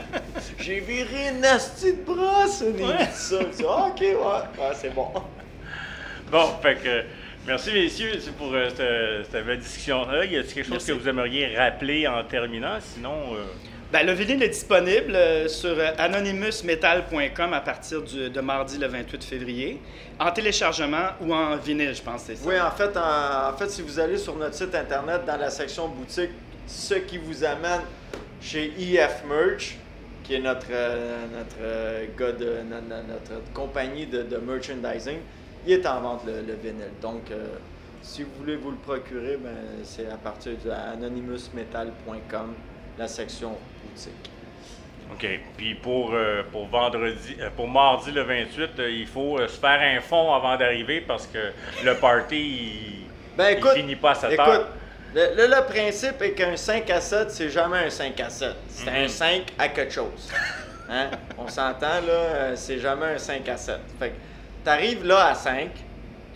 J'ai 0.58 0.80
viré 0.80 1.28
une 1.34 1.40
de 1.42 2.04
brosse, 2.04 2.62
il 2.66 2.82
Ouais. 2.84 3.04
ça. 3.12 3.36
Ah, 3.68 3.88
ok, 3.90 4.00
ouais, 4.00 4.14
ouais 4.16 4.72
c'est 4.74 4.94
bon. 4.94 5.08
Bon, 6.30 6.46
fait 6.62 6.76
que 6.76 7.02
merci 7.46 7.72
messieurs 7.72 8.12
pour 8.36 8.52
euh, 8.54 8.68
cette, 8.70 9.30
cette 9.32 9.46
belle 9.46 9.58
discussion-là. 9.58 10.24
Y 10.24 10.36
a-t-il 10.38 10.54
quelque 10.54 10.64
chose 10.64 10.70
Merci. 10.72 10.86
que 10.88 10.92
vous 10.92 11.08
aimeriez 11.08 11.56
rappeler 11.56 12.06
en 12.06 12.22
terminant? 12.24 12.78
Sinon, 12.80 13.34
euh, 13.34 13.44
Ben, 13.92 14.06
le 14.06 14.12
vinyle 14.12 14.42
est 14.42 14.48
disponible 14.48 15.14
euh, 15.14 15.48
sur 15.48 15.76
anonymousmetal.com 15.98 17.52
à 17.54 17.60
partir 17.60 18.02
du- 18.02 18.28
de 18.30 18.40
mardi 18.40 18.78
le 18.78 18.86
28 18.86 19.24
février, 19.24 19.80
en 20.18 20.30
téléchargement 20.30 21.08
ou 21.20 21.32
en 21.34 21.56
vinyle, 21.56 21.94
je 21.94 22.02
pense, 22.02 22.22
c'est 22.26 22.36
ça. 22.36 22.46
Oui, 22.48 22.60
en 22.60 22.70
fait, 22.70 22.94
en, 22.96 23.50
en 23.50 23.56
fait, 23.56 23.70
si 23.70 23.82
vous 23.82 23.98
allez 23.98 24.18
sur 24.18 24.36
notre 24.36 24.54
site 24.54 24.74
internet, 24.74 25.22
dans 25.26 25.36
la 25.36 25.48
section 25.50 25.88
boutique, 25.88 26.30
ce 26.68 26.94
qui 26.94 27.18
vous 27.18 27.42
amène 27.44 27.80
chez 28.40 28.72
EF 28.78 29.24
Merch, 29.26 29.76
qui 30.22 30.34
est 30.34 30.40
notre, 30.40 30.66
euh, 30.70 31.24
notre, 31.36 31.56
euh, 31.60 32.04
gars 32.16 32.32
de, 32.32 32.44
no- 32.68 32.80
no- 32.80 33.02
notre, 33.08 33.42
compagnie 33.52 34.06
de, 34.06 34.22
de 34.22 34.36
merchandising, 34.36 35.18
il 35.66 35.72
est 35.72 35.86
en 35.86 36.00
vente 36.00 36.22
le, 36.26 36.34
le 36.46 36.54
vinyle. 36.54 36.92
Donc, 37.02 37.30
euh, 37.30 37.46
si 38.02 38.22
vous 38.22 38.30
voulez 38.38 38.56
vous 38.56 38.70
le 38.70 38.76
procurer, 38.76 39.38
ben, 39.42 39.50
c'est 39.82 40.06
à 40.08 40.16
partir 40.16 40.52
de 40.64 40.70
anonymousmetal.com, 40.70 42.54
la 42.98 43.08
section 43.08 43.56
boutique. 43.84 44.30
OK. 45.12 45.26
Puis 45.56 45.74
pour, 45.74 46.10
euh, 46.12 46.42
pour 46.52 46.66
vendredi, 46.66 47.36
euh, 47.40 47.48
pour 47.56 47.66
mardi 47.66 48.12
le 48.12 48.22
28, 48.22 48.70
euh, 48.78 48.90
il 48.90 49.06
faut 49.06 49.38
se 49.48 49.58
faire 49.58 49.80
un 49.80 50.00
fond 50.02 50.34
avant 50.34 50.56
d'arriver 50.56 51.00
parce 51.00 51.26
que 51.26 51.38
le 51.84 51.94
party, 51.94 52.36
il, 52.36 53.06
Ben 53.36 53.56
il 53.58 53.66
finit 53.80 53.96
pas 53.96 54.10
à 54.10 54.14
7 54.14 54.32
écoute, 54.32 54.46
heures. 54.46 54.68
Le, 55.14 55.34
le- 55.36 55.46
le 55.46 55.64
principe 55.66 56.20
est 56.22 56.32
qu'un 56.32 56.56
5 56.56 56.88
à 56.90 57.00
7, 57.00 57.30
c'est 57.30 57.50
jamais 57.50 57.78
un 57.86 57.90
5 57.90 58.20
à 58.20 58.30
7. 58.30 58.54
C'est 58.68 58.88
un 58.88 59.02
Mhm. 59.02 59.08
5 59.08 59.42
à 59.58 59.68
quelque 59.68 59.92
chose. 59.92 60.30
Hein? 60.90 61.10
On 61.38 61.48
s'entend, 61.48 62.00
là, 62.06 62.12
euh, 62.12 62.52
c'est 62.56 62.78
jamais 62.78 63.06
un 63.14 63.18
5 63.18 63.48
à 63.48 63.56
7. 63.56 63.78
Fait 63.98 64.10
que 64.10 64.14
t'arrives 64.64 65.04
là 65.06 65.26
à 65.28 65.34
5, 65.34 65.70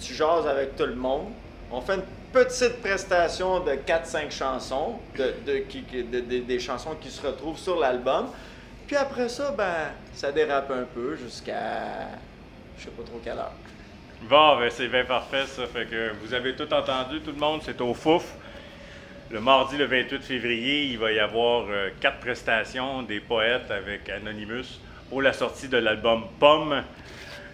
tu 0.01 0.15
jases 0.15 0.47
avec 0.47 0.77
tout 0.77 0.87
le 0.87 0.95
monde, 0.95 1.29
on 1.71 1.81
fait 1.81 1.95
une 1.95 2.03
petite 2.33 2.81
prestation 2.83 3.61
de 3.61 3.73
4-5 3.73 4.31
chansons, 4.31 4.97
de, 5.17 5.35
de- 5.47 5.59
qui- 5.61 5.83
qui- 5.85 6.03
de- 6.03 6.21
de- 6.21 6.39
des 6.41 6.59
chansons 6.59 6.95
qui 7.01 7.11
se 7.11 7.25
retrouvent 7.27 7.59
sur 7.59 7.79
l'album. 7.79 8.29
Puis 8.87 8.97
après 8.97 9.29
ça, 9.29 9.53
ben, 9.57 9.91
ça 10.13 10.33
dérape 10.33 10.71
un 10.71 10.85
peu 10.95 11.15
jusqu'à 11.17 12.09
je 12.79 12.85
sais 12.85 12.91
pas 12.91 13.03
trop 13.05 13.21
quelle 13.23 13.39
heure. 13.39 13.53
Bon, 14.23 14.59
ben 14.59 14.71
c'est 14.71 14.89
bien 14.89 15.05
parfait 15.05 15.47
ça. 15.47 15.67
Fait 15.67 15.87
que 15.87 16.13
vous 16.23 16.35
avez 16.35 16.55
tout 16.57 16.73
entendu, 16.73 17.21
tout 17.21 17.33
le 17.33 17.39
monde, 17.39 17.61
c'est 17.65 17.81
au 17.81 17.95
Fouf. 17.95 18.35
Le 19.33 19.41
mardi, 19.41 19.77
le 19.79 19.87
28 19.87 20.23
février, 20.23 20.85
il 20.85 20.99
va 20.99 21.11
y 21.11 21.19
avoir 21.19 21.65
euh, 21.71 21.89
quatre 22.01 22.19
prestations 22.19 23.03
des 23.03 23.19
poètes 23.21 23.71
avec 23.71 24.09
Anonymous 24.11 24.79
pour 25.09 25.23
la 25.23 25.33
sortie 25.33 25.69
de 25.69 25.79
l'album 25.79 26.25
Pomme, 26.39 26.83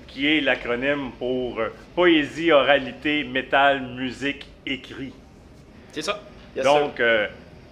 qui 0.09 0.27
est 0.27 0.41
l'acronyme 0.41 1.13
pour 1.19 1.61
euh, 1.61 1.69
Poésie, 1.95 2.51
Oralité, 2.51 3.23
Métal, 3.23 3.83
Musique, 3.83 4.47
Écrit. 4.67 5.13
C'est 5.93 6.03
ça. 6.03 6.21
Yes. 6.57 6.65
Donc, 6.65 6.99
euh, 6.99 7.29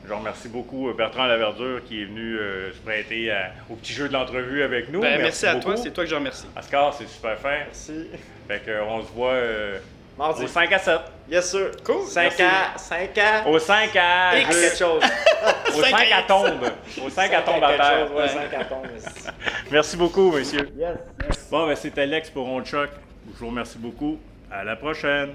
je 0.07 0.13
remercie 0.13 0.49
beaucoup 0.49 0.93
Bertrand 0.97 1.27
Laverdure 1.27 1.83
qui 1.85 2.03
est 2.03 2.05
venu 2.05 2.39
euh, 2.39 2.73
se 2.73 2.79
prêter 2.79 3.33
à- 3.33 3.51
au 3.69 3.75
petit 3.75 3.93
jeu 3.93 4.07
de 4.07 4.13
l'entrevue 4.13 4.63
avec 4.63 4.89
nous. 4.93 5.01
Ben, 5.01 5.21
merci, 5.21 5.47
à 5.47 5.55
beaucoup. 5.55 5.67
toi, 5.67 5.77
c'est 5.77 5.91
toi 5.91 6.05
que 6.05 6.11
je 6.11 6.15
remercie. 6.15 6.47
Oscar, 6.57 6.95
c'est 6.95 7.09
super 7.09 7.37
fin. 7.39 7.57
Merci. 7.67 8.07
Fait 8.47 8.61
que, 8.65 8.71
euh, 8.71 8.85
on 8.85 9.03
se 9.03 9.11
voit 9.11 9.33
euh, 9.33 9.79
Mardi. 10.19 10.45
au 10.45 10.47
5 10.47 10.73
à 10.73 10.79
7. 10.79 11.01
Yes, 11.31 11.51
sir. 11.51 11.71
Cool. 11.85 12.07
5 12.07 12.23
Merci. 12.23 12.43
à, 12.43 12.79
5 12.79 13.19
à, 13.19 13.49
Au 13.49 13.59
5 13.59 13.97
à... 13.97 14.39
X. 14.39 14.49
quelque 14.49 14.77
chose. 14.77 15.03
Au 15.77 15.83
5 15.83 16.13
à 16.13 16.23
tombe. 16.23 16.71
Au 17.05 17.11
5 17.11 17.33
à 17.33 17.43
tombe 17.43 17.65
à 17.65 17.77
terre. 17.77 18.07
chose, 18.09 18.17
ouais, 18.17 18.23
Ouais. 18.23 18.29
5 18.29 18.55
à 18.55 18.65
tombe. 18.65 18.87
Merci 19.71 19.97
beaucoup, 19.97 20.31
monsieur. 20.31 20.71
Yes, 20.77 20.97
yes. 21.29 21.49
Bon, 21.51 21.67
ben, 21.67 21.77
c'est 21.77 21.99
Alex 21.99 22.31
pour 22.31 22.47
On 22.49 22.65
Choc. 22.65 22.91
Je 23.35 23.39
vous 23.39 23.49
remercie 23.49 23.79
beaucoup. 23.79 24.19
À 24.51 24.65
la 24.65 24.77
prochaine. 24.77 25.31